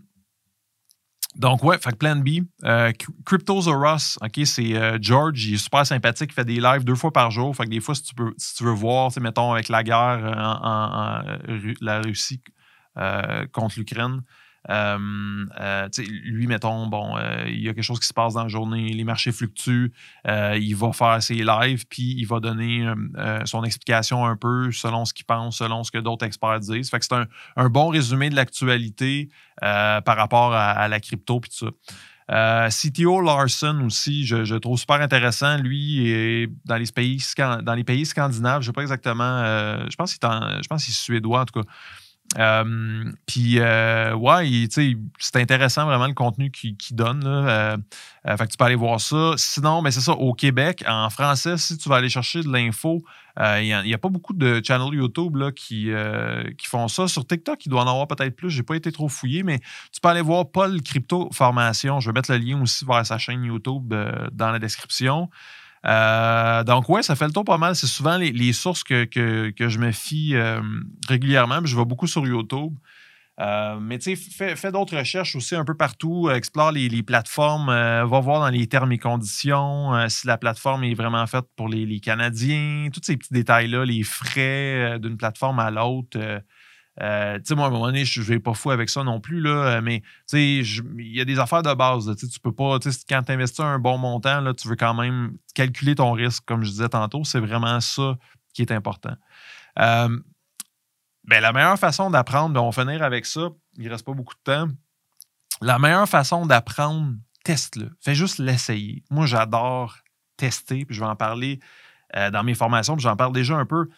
[1.35, 2.45] donc, ouais, fait que Plan B.
[2.63, 2.91] Euh,
[3.25, 7.31] Cryptosaurus, OK, c'est George, il est super sympathique, il fait des lives deux fois par
[7.31, 7.55] jour.
[7.55, 10.59] Fait que des fois, si tu, peux, si tu veux voir, mettons, avec la guerre
[10.63, 11.21] en
[11.79, 12.41] la Russie
[12.95, 14.23] contre l'Ukraine,
[14.69, 15.87] euh, euh,
[16.25, 18.89] lui, mettons, bon, euh, il y a quelque chose qui se passe dans la journée,
[18.89, 19.91] les marchés fluctuent,
[20.25, 22.85] il va faire ses lives, puis il va donner
[23.45, 26.89] son explication un peu selon ce qu'il pense, selon ce que d'autres experts disent.
[26.89, 27.15] Fait que c'est
[27.55, 32.69] un, bon résumé de l'actualité par rapport à, la crypto, puis tout ça.
[32.69, 35.57] CTO Larson aussi, je, trouve super intéressant.
[35.57, 39.43] Lui, est dans les pays, dans les pays scandinaves, je ne sais pas exactement,
[39.89, 41.69] je pense qu'il est, suédois en tout cas.
[42.37, 47.23] Euh, puis, euh, ouais, c'est intéressant vraiment le contenu qu'il donne.
[47.25, 47.77] Euh,
[48.25, 49.33] fait que tu peux aller voir ça.
[49.37, 52.51] Sinon, mais ben, c'est ça, au Québec, en français, si tu vas aller chercher de
[52.51, 53.01] l'info,
[53.39, 55.91] il n'y a, pas beaucoup de channels YouTube là, qui,
[56.57, 57.07] qui font ça.
[57.07, 58.49] Sur TikTok, il doit en avoir peut-être plus.
[58.49, 59.59] Je n'ai pas été trop fouillé, mais
[59.91, 61.99] tu peux aller voir Paul Crypto Formation.
[61.99, 63.93] Je vais mettre le lien aussi vers sa chaîne YouTube
[64.33, 65.29] dans la description.
[65.85, 67.75] Euh, donc, ouais, ça fait le tour pas mal.
[67.75, 69.07] C'est souvent les, sources que,
[69.57, 70.61] je me fie euh,
[71.07, 71.59] régulièrement.
[71.63, 72.73] Je vais beaucoup sur YouTube.
[73.39, 76.29] Euh, mais tu sais, fais, d'autres recherches aussi un peu partout.
[76.31, 77.67] explore les, plateformes.
[77.67, 81.85] va voir dans les termes et conditions si la plateforme est vraiment faite pour les,
[81.85, 82.89] les Canadiens.
[82.91, 86.41] Tous ces petits détails-là, les frais d'une plateforme à l'autre.
[87.01, 89.19] Euh, tu sais, moi, à un moment donné, je vais pas fou avec ça non
[89.19, 92.13] plus, là, euh, mais tu sais, il y a des affaires de base.
[92.17, 95.37] Tu tu peux pas, quand tu investis un bon montant, là, tu veux quand même
[95.53, 97.23] calculer ton risque, comme je disais tantôt.
[97.23, 98.17] C'est vraiment ça
[98.53, 99.15] qui est important.
[99.79, 100.19] Euh,
[101.25, 103.49] ben, la meilleure façon d'apprendre, ben, on va finir avec ça.
[103.77, 104.67] Il reste pas beaucoup de temps.
[105.61, 107.91] La meilleure façon d'apprendre, teste-le.
[108.01, 109.03] Fais juste l'essayer.
[109.11, 109.97] Moi, j'adore
[110.35, 111.59] tester, puis je vais en parler
[112.31, 113.89] dans mes formations, puis j'en parle déjà un peu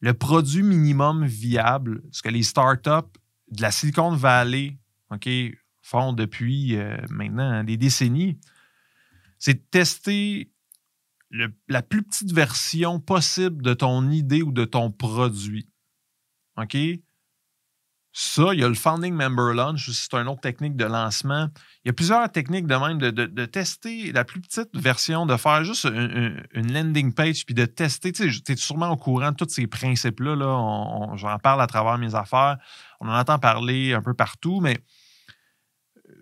[0.00, 3.18] le produit minimum viable, ce que les startups
[3.50, 4.78] de la Silicon Valley
[5.82, 8.38] font depuis euh, maintenant des décennies,
[9.38, 10.50] c'est de tester
[11.68, 15.68] la plus petite version possible de ton idée ou de ton produit.
[18.18, 21.50] Ça, il y a le Founding Member Launch, c'est une autre technique de lancement.
[21.84, 25.64] Il y a plusieurs techniques de même de, tester la plus petite version, de faire
[25.64, 28.12] juste une, landing page, puis de tester.
[28.12, 30.34] Tu es sûrement au courant de tous ces principes-là.
[30.34, 31.14] Là.
[31.16, 32.56] J'en parle à travers mes affaires.
[33.00, 34.78] On en entend parler un peu partout, mais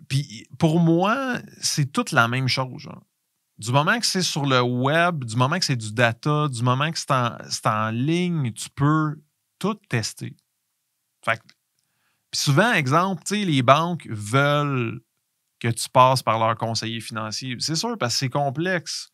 [0.08, 2.88] puis pour moi, c'est toute la même chose.
[3.58, 6.90] Du moment que c'est sur le web, du moment que c'est du data, du moment
[6.90, 9.14] que c'est en, en, ligne, tu peux
[9.60, 10.34] tout tester.
[11.24, 11.40] Fait
[12.34, 15.00] souvent, exemple, les banques veulent
[15.60, 17.56] que tu passes par leur conseiller financier.
[17.58, 19.08] C'est sûr, parce que c'est complexe.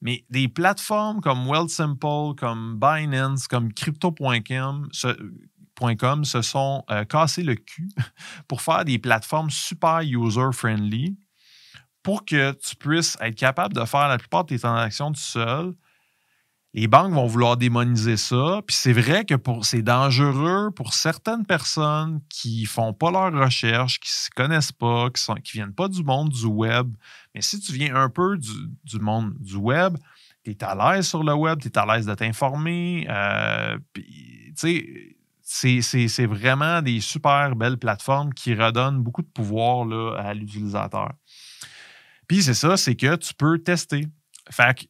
[0.00, 7.04] Mais des plateformes comme Wealthsimple, comme Binance, comme Crypto.com se, sont euh,
[7.38, 7.88] le cul
[8.48, 11.16] pour faire des plateformes super user-friendly
[12.02, 15.74] pour que tu puisses être capable de faire la plupart de tes transactions tout seul
[16.74, 18.60] les banques vont vouloir démoniser ça.
[18.66, 24.10] Puis c'est vrai que c'est dangereux pour certaines personnes qui font pas leurs recherches, qui
[24.10, 26.94] ne se connaissent pas, qui ne viennent pas du monde du web.
[27.34, 29.96] Mais si tu viens un peu du, monde du web,
[30.44, 33.06] tu es à l'aise sur le web, tu es à l'aise de t'informer.
[33.08, 33.78] Euh,
[35.42, 39.88] c'est vraiment des super belles plateformes qui redonnent beaucoup de pouvoir
[40.18, 41.12] à l'utilisateur.
[42.26, 44.06] Puis c'est ça, c'est que tu peux tester.
[44.50, 44.84] Fait que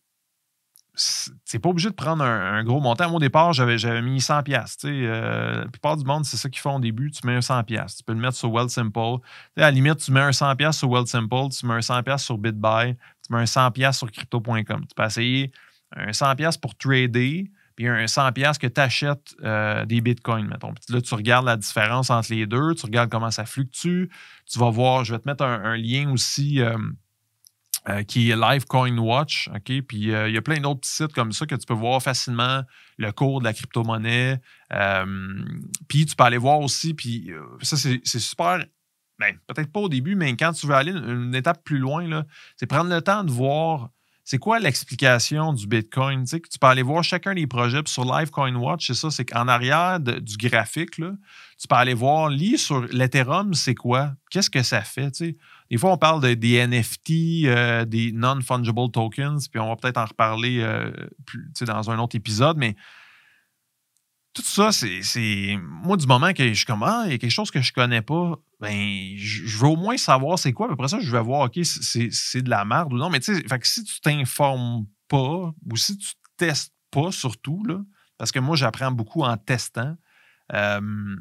[0.99, 3.13] c'est pas obligé de prendre un, gros montant.
[3.13, 4.77] Au départ, j'avais mis 100 pièces.
[4.85, 7.11] Euh, la plupart du monde, c'est ça qu'ils font au début.
[7.11, 7.97] Tu mets un 100 pièces.
[7.97, 9.19] Tu peux le mettre sur Wealthsimple.
[9.57, 12.23] à la limite, tu mets un 100 pièces sur Wealthsimple, tu mets un 100 pièces
[12.23, 14.65] sur BitBuy, tu mets un 100 pièces sur crypto.com.
[14.65, 15.53] Tu peux essayer
[15.97, 20.49] un 100 pièces pour trader, puis un 100 pièces que tu achètes euh, des bitcoins,
[20.49, 20.73] mettons.
[20.75, 24.07] Puis là, tu regardes la différence entre les deux, tu regardes comment ça fluctue.
[24.51, 26.61] Tu vas voir, je vais te mettre un, lien aussi.
[26.61, 26.77] Euh,
[27.89, 29.49] euh, qui est Live Coin Watch.
[29.55, 29.83] OK?
[29.83, 32.63] Puis euh, il y a plein d'autres sites comme ça que tu peux voir facilement
[32.99, 34.41] le cours de la crypto-monnaie.
[34.73, 35.45] Euh,
[35.89, 37.31] puis tu peux aller voir aussi, puis
[37.63, 38.65] ça, c'est super.
[39.19, 42.25] Ben, peut-être pas au début, mais quand tu veux aller une, étape plus loin,
[42.57, 43.91] c'est prendre le temps de voir
[44.29, 46.27] c'est quoi l'explication du Bitcoin.
[46.27, 47.81] Tu, peux aller voir chacun des projets.
[47.87, 51.13] Sur Live Coin Watch, c'est ça, c'est qu'en arrière du graphique, là,
[51.59, 54.13] tu peux aller voir, lis sur l'Ethereum, c'est quoi?
[54.31, 55.11] Qu'est-ce que ça fait?
[55.13, 55.37] Tu sais?
[55.71, 60.07] Des fois, on parle des NFT, euh, des non-fungible tokens, puis on va peut-être en
[60.07, 60.91] reparler euh,
[61.61, 62.75] dans un autre épisode, mais
[64.33, 65.59] tout ça, c'est.
[65.61, 67.73] Moi, du moment que je suis comme Ah, il y a quelque chose que je
[67.73, 70.71] connais pas, ben, je veux au moins savoir c'est quoi.
[70.71, 73.11] après ça, je vais voir, OK, c'est de la merde ou non.
[73.11, 77.81] Mais tu sais, si tu t'informes pas ou si tu testes pas surtout, là,
[78.17, 79.97] parce que moi, j'apprends beaucoup en testant,
[80.53, 81.17] euh,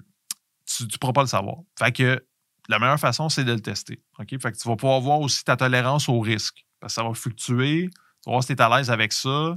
[0.66, 1.58] tu ne pourras pas le savoir.
[1.78, 2.24] Fait que
[2.68, 4.02] la meilleure façon, c'est de le tester.
[4.20, 4.30] OK?
[4.30, 6.66] Fait que tu vas pouvoir voir aussi ta tolérance au risque.
[6.80, 7.90] Parce que ça va fluctuer.
[7.92, 9.56] Tu vas voir si tu es à l'aise avec ça.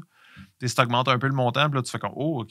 [0.63, 2.51] si tu augmentes un peu le montant, puis là, tu fais comme Oh, OK,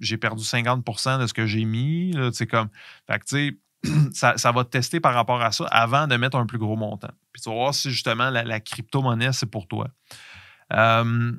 [0.00, 2.12] j'ai perdu 50% de ce que j'ai mis.
[2.12, 2.68] Là, comme,
[3.06, 3.58] fait que, sais,
[4.12, 7.10] ça, va te tester par rapport à ça avant de mettre un plus gros montant.
[7.32, 9.88] Puis tu vas voir si justement la, crypto-monnaie, c'est pour toi.
[10.72, 11.32] Euh,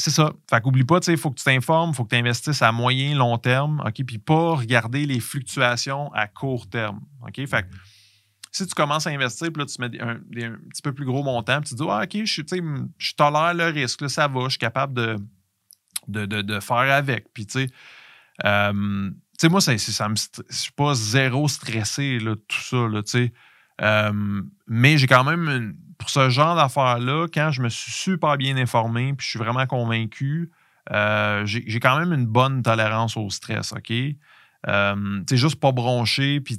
[0.00, 0.32] c'est ça.
[0.48, 3.14] Fait qu'oublie pas, il faut que tu t'informes, il faut que tu investisses à moyen,
[3.14, 4.04] long terme, OK?
[4.04, 7.00] Puis pas regarder les fluctuations à court terme.
[7.22, 7.36] OK?
[7.46, 7.68] Fait que
[8.50, 10.16] si tu commences à investir, puis là, tu mets un,
[10.70, 12.42] petit peu plus gros montant, puis tu dis, ah, OK, je,
[12.98, 14.94] je tolère le risque, ça va, je suis capable
[16.08, 17.32] de, de, faire avec.
[17.32, 17.66] Puis, tu sais,
[18.44, 23.10] euh, moi, ça, ça me, je suis pas zéro stressé, là, tout ça, là, tu
[23.10, 23.32] sais.
[23.82, 28.38] Euh, mais j'ai quand même une, pour ce genre d'affaires-là, quand je me suis super
[28.38, 30.50] bien informé puis je suis vraiment convaincu,
[30.90, 33.92] euh, j'ai quand même une bonne tolérance au stress, OK?
[34.66, 36.56] Euh, juste pas bronché, puis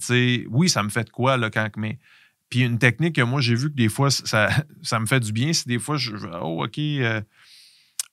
[0.50, 1.68] oui, ça me fait de quoi, là, quand.
[1.76, 2.00] Mais.
[2.50, 4.50] Puis une technique que moi, j'ai vu que des fois, ça,
[4.84, 6.16] ça me fait du bien, c'est des fois, je.
[6.42, 6.78] Oh, OK.
[6.78, 7.22] Euh,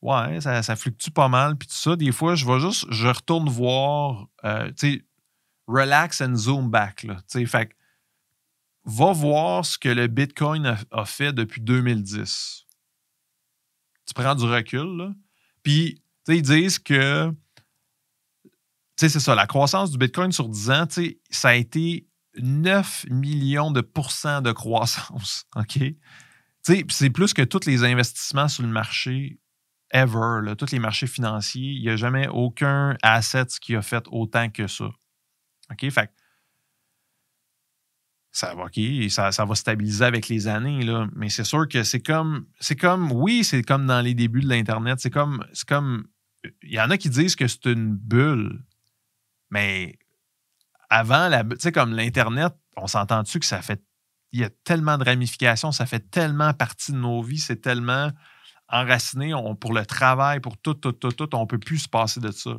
[0.03, 1.97] ouais, ça, ça, fluctue pas mal, puis tout ça.
[1.97, 2.87] Des fois, je vais juste.
[2.91, 4.27] Je retourne voir.
[4.45, 5.03] tu sais,
[5.67, 7.17] relax and zoom back, là.
[7.31, 7.75] Tu sais, fait
[8.89, 12.65] va voir ce que le Bitcoin a, fait depuis 2010.
[14.07, 15.13] Tu prends du recul, là.
[15.63, 17.31] Puis, ils disent que,
[18.97, 20.87] c'est ça, la croissance du Bitcoin sur 10 ans,
[21.31, 22.09] ça a été
[22.39, 25.45] 9 millions de pourcents de croissance.
[25.57, 25.81] OK?
[26.63, 29.39] C'est plus que tous les investissements sur le marché
[29.91, 31.73] ever, tous les marchés financiers.
[31.73, 34.91] Il n'y a jamais aucun asset qui a fait autant que ça.
[35.71, 35.91] OK?
[35.91, 36.11] Fait
[38.31, 38.79] ça va, OK,
[39.11, 41.09] ça, ça, va stabiliser avec les années, là.
[41.15, 44.49] Mais c'est sûr que c'est comme, c'est comme, oui, c'est comme dans les débuts de
[44.49, 45.01] l'Internet.
[45.01, 46.07] C'est comme, c'est comme,
[46.63, 48.65] il y en a qui disent que c'est une bulle.
[49.51, 49.99] Mais
[50.91, 53.83] avant la tu sais, comme l'Internet, on s'entend dessus que ça fait.
[54.33, 58.13] Il y a tellement de ramifications, ça fait tellement partie de nos vies, c'est tellement
[58.69, 61.89] enraciné on, pour le travail, pour tout, tout, tout, tout, on ne peut plus se
[61.89, 62.51] passer de ça.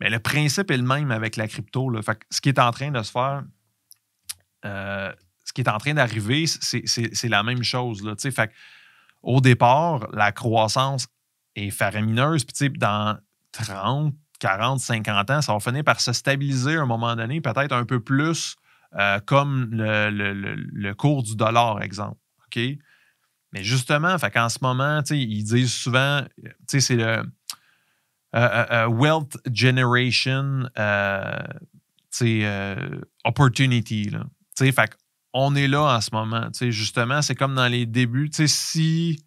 [0.00, 1.90] Mais le principe est le même avec la crypto.
[1.90, 2.02] Là.
[2.02, 3.44] Fait ce qui est en train de se faire,
[4.66, 5.12] euh,
[5.44, 8.02] ce qui est en train d'arriver, c'est la même chose.
[9.22, 11.06] Au départ, la croissance
[11.54, 12.44] est faramineuse.
[12.44, 13.18] Puis dans
[13.52, 17.72] 30, 40, 50 ans, ça va finir par se stabiliser à un moment donné, peut-être
[17.72, 18.56] un peu plus
[18.98, 22.18] euh, comme le, cours du dollar, exemple.
[23.52, 26.22] Mais justement, qu'en ce moment, ils disent souvent,
[26.66, 27.22] c'est le
[28.34, 30.68] uh, wealth generation
[33.24, 34.10] opportunity.
[34.58, 34.96] Fait
[35.32, 36.48] on est là en ce moment.
[36.60, 38.30] Justement, c'est comme dans les débuts.
[38.32, 39.18] Si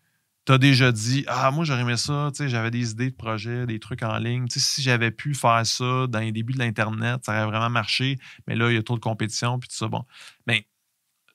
[0.45, 3.80] tu as déjà dit Ah, moi, j'aurais aimé ça, j'avais des idées de projets, des
[3.80, 4.47] trucs en ligne.
[4.49, 8.17] si j'avais pu faire ça dans les débuts de l'Internet, ça aurait vraiment marché.
[8.47, 9.88] Mais là, il y a trop de compétition, puis tout ça.
[9.88, 10.03] Bon.
[10.47, 10.65] Mais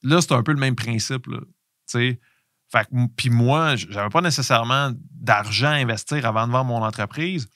[0.03, 1.26] là, c'est un peu le même principe.
[1.26, 1.38] Là,
[1.86, 7.49] fait puis moi, j'avais pas nécessairement d'argent à investir avant de vendre mon entreprise,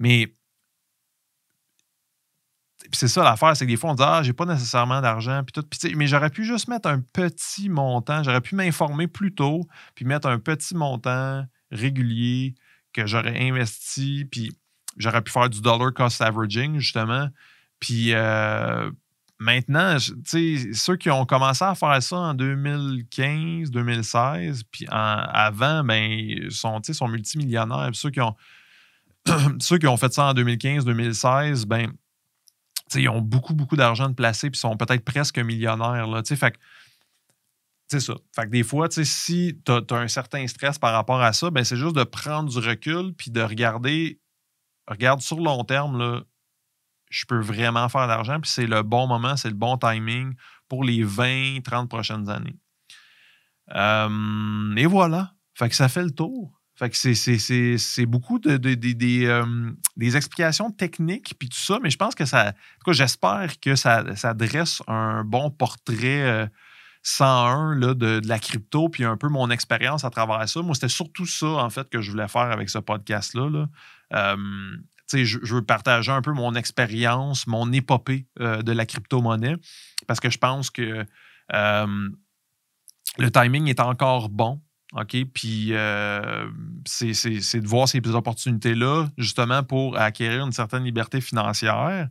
[0.00, 0.32] mais
[2.96, 5.52] c'est ça l'affaire, c'est que des fois, on dit Ah, j'ai pas nécessairement d'argent, puis
[5.52, 5.66] tout.
[5.96, 10.28] mais j'aurais pu juste mettre un petit montant, j'aurais pu m'informer plus tôt, puis mettre
[10.28, 12.54] un petit montant régulier
[12.92, 14.52] que j'aurais investi, puis
[14.96, 17.28] j'aurais pu faire du dollar cost averaging, justement.
[17.80, 18.90] Puis euh,
[19.38, 26.80] maintenant, ceux qui ont commencé à faire ça en 2015, 2016, puis avant, ben, sont,
[26.82, 27.90] sont multimillionnaires.
[27.92, 28.34] ceux qui ont
[29.60, 31.92] ceux qui ont fait ça en 2015, 2016, ben,
[32.94, 36.06] ils ont beaucoup, beaucoup d'argent de placer puis sont peut-être presque millionnaires.
[36.06, 36.54] Là, fait
[37.88, 38.14] c'est ça.
[38.34, 41.64] Fait que des fois, si tu as, un certain stress par rapport à ça, ben
[41.64, 44.20] c'est juste de prendre du recul puis de regarder,
[44.88, 46.22] regarde sur long terme, là,
[47.10, 50.34] je peux vraiment faire de l'argent, puis c'est le bon moment, c'est le bon timing
[50.68, 52.58] pour les 20, 30 prochaines années.
[53.70, 55.34] Et voilà.
[55.54, 56.55] Fait que ça fait le tour.
[56.78, 62.14] Fait que c'est beaucoup de, euh, des explications techniques puis tout ça, mais je pense
[62.14, 62.52] que ça.
[62.86, 64.02] En j'espère que ça,
[64.34, 66.50] dresse un bon portrait
[67.02, 70.60] 101 euh, là, de, la crypto, puis un peu mon expérience à travers ça.
[70.60, 73.48] Moi, c'était surtout ça, en fait, que je voulais faire avec ce podcast-là.
[73.48, 73.68] Là.
[74.12, 74.76] Euh,
[75.10, 79.56] je, je, veux partager un peu mon expérience, mon épopée de la crypto-monnaie,
[80.06, 81.06] parce que je pense que
[83.18, 84.60] le timing est encore bon
[84.92, 85.16] OK?
[85.34, 86.48] Puis euh,
[86.84, 92.08] c'est de voir ces opportunités-là, justement, pour acquérir une certaine liberté financière.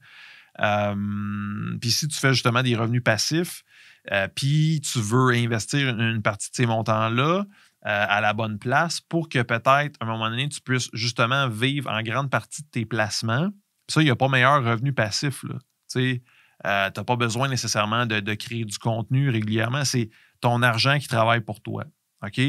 [0.60, 3.64] Euh, puis si tu fais justement des revenus passifs,
[4.12, 7.46] euh, puis tu veux investir une, partie de ces montants-là
[7.88, 11.88] à la bonne place pour que peut-être, à un moment donné, tu puisses justement vivre
[11.92, 13.52] en grande partie de tes placements.
[13.88, 15.46] ça, il n'y a pas meilleur revenu passif.
[15.92, 16.24] Tu
[16.64, 19.86] n'as pas besoin nécessairement de, créer du contenu régulièrement.
[19.86, 20.10] C'est
[20.42, 21.84] ton argent qui travaille pour toi.
[22.24, 22.40] OK?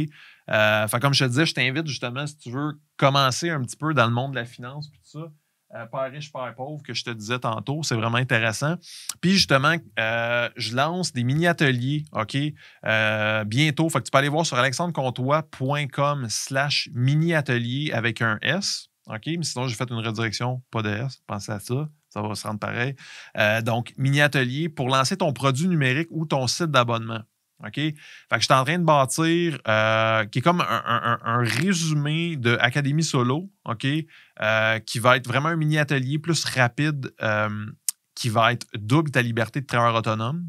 [0.51, 3.95] Euh, comme je te disais, je t'invite justement, si tu veux commencer un petit peu
[3.95, 5.33] dans le monde de la finance, puis tout ça.
[5.75, 7.83] Euh, père riche, père pauvre, que je te disais tantôt.
[7.83, 8.77] C'est vraiment intéressant.
[9.21, 12.37] Puis justement, euh, je lance des mini-ateliers, OK?
[13.47, 13.91] bientôt.
[13.91, 18.89] Fait que tu peux aller voir sur alexandrecomtois.com slash mini-atelier avec un S.
[19.09, 19.27] OK?
[19.27, 21.21] Mais sinon, j'ai fait une redirection, pas de S.
[21.27, 21.89] Pensez à ça.
[22.11, 22.95] Ça va se rendre pareil.
[23.65, 27.23] donc, mini-atelier pour lancer ton produit numérique ou ton site d'abonnement.
[27.65, 27.77] OK?
[27.77, 33.51] Je suis en train de bâtir, euh, qui est comme un, résumé de Académie Solo,
[33.65, 33.87] OK?
[34.43, 37.67] Euh, qui va être vraiment un mini-atelier plus rapide, euh,
[38.15, 40.49] qui va être double ta liberté de travailleur autonome.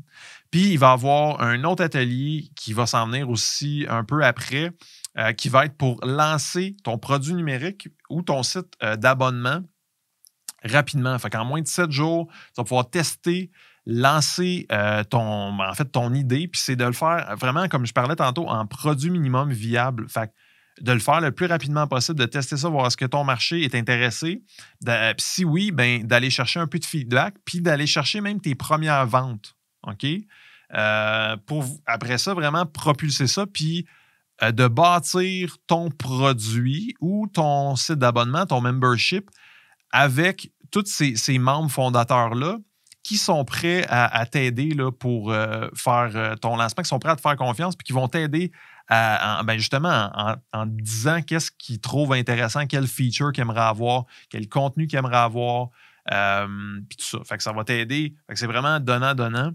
[0.51, 4.23] Puis il va y avoir un autre atelier qui va s'en venir aussi un peu
[4.23, 4.71] après,
[5.35, 9.63] qui va être pour lancer ton produit numérique ou ton site d'abonnement
[10.63, 11.17] rapidement.
[11.19, 13.51] Fait qu'en moins de 7 jours, tu vas pouvoir tester
[13.89, 17.93] lancer euh, ton, en fait, ton idée, puis c'est de le faire vraiment, comme je
[17.93, 20.07] parlais tantôt, en produit minimum viable.
[20.09, 20.31] Fait
[20.81, 23.63] de le faire le plus rapidement possible, de tester ça, voir est-ce que ton marché
[23.63, 24.43] est intéressé.
[25.17, 29.07] si oui, ben, d'aller chercher un peu de feedback, puis d'aller chercher même tes premières
[29.07, 29.55] ventes.
[29.87, 30.05] OK?
[30.75, 33.87] Euh, pour après ça, vraiment propulser ça, puis
[34.43, 39.31] euh, de bâtir ton produit ou ton site d'abonnement, ton membership,
[39.91, 42.57] avec tous ces membres fondateurs-là
[43.07, 47.15] qui sont prêts à, t'aider pour euh, faire euh, ton lancement, qui sont prêts à
[47.15, 48.51] te faire confiance, puis qui vont t'aider
[48.89, 50.11] ben, justement
[50.51, 55.15] en, disant qu'est-ce qu'ils trouvent intéressant, quel feature qu'ils aimeraient avoir, quel contenu qu'ils aimeraient
[55.15, 55.69] avoir,
[56.11, 56.47] euh,
[56.89, 57.19] puis tout ça.
[57.23, 58.13] Fait que ça va t'aider.
[58.33, 59.51] c'est vraiment donnant-donnant.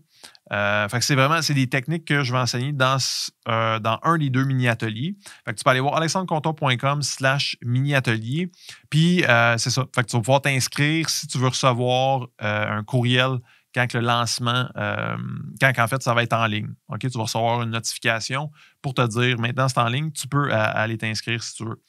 [0.51, 2.99] Que c'est vraiment c'est des techniques que je vais enseigner dans,
[3.47, 5.17] dans un des deux mini-ateliers.
[5.47, 8.51] Tu peux aller voir alexandreconton.com slash mini-atelier.
[8.91, 9.25] Puis
[9.57, 9.87] c'est ça.
[10.07, 13.39] Tu vas pouvoir t'inscrire si tu veux recevoir un courriel
[13.75, 15.17] quand le lancement, euh,
[15.61, 16.69] quand en fait ça va être en ligne.
[17.01, 18.51] Tu vas recevoir une notification
[18.83, 21.81] pour te dire maintenant c'est en ligne, tu peux aller t'inscrire si tu veux.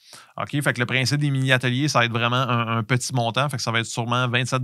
[0.61, 3.49] Fait que le principe des mini-ateliers, ça va être vraiment un, petit montant.
[3.49, 4.61] Fait que ça va être sûrement 27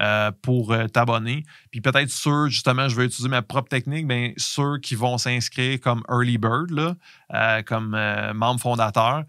[0.00, 1.44] euh, pour euh, t'abonner.
[1.70, 5.78] Puis peut-être ceux, justement, je vais utiliser ma propre technique, bien, ceux qui vont s'inscrire
[5.80, 7.90] comme Early Bird, là, comme
[8.34, 9.24] membre fondateur,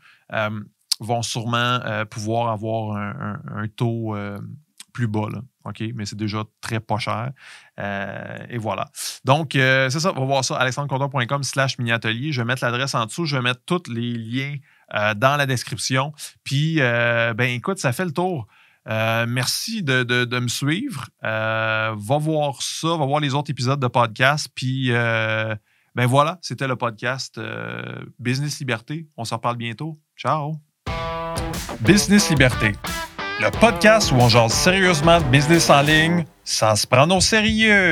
[1.00, 4.16] vont sûrement pouvoir avoir un, taux
[4.94, 5.28] plus bas.
[5.32, 5.42] Là.
[5.66, 5.84] OK?
[5.96, 7.32] Mais c'est déjà très pas cher.
[7.78, 8.90] et voilà.
[9.26, 10.12] Donc, c'est ça.
[10.16, 10.58] On va voir ça.
[10.58, 12.32] alexandrecontor.com slash mini-atelier.
[12.32, 13.26] Je vais mettre l'adresse en dessous.
[13.26, 14.56] Je vais mettre tous les liens
[15.16, 16.14] dans la description.
[16.44, 18.48] Puis, ben écoute, ça fait le tour.
[18.88, 21.10] Euh, merci de, me suivre.
[21.24, 24.48] Euh, va voir ça, va voir les autres épisodes de podcast.
[24.54, 25.56] Puis, euh,
[25.96, 27.40] ben voilà, c'était le podcast
[28.20, 29.08] Business Liberté.
[29.18, 30.00] On s'en reparle bientôt.
[30.18, 30.56] Ciao.
[31.82, 32.74] Business Liberté,
[33.42, 37.92] le podcast où on jase sérieusement de business en ligne sans se prendre au sérieux.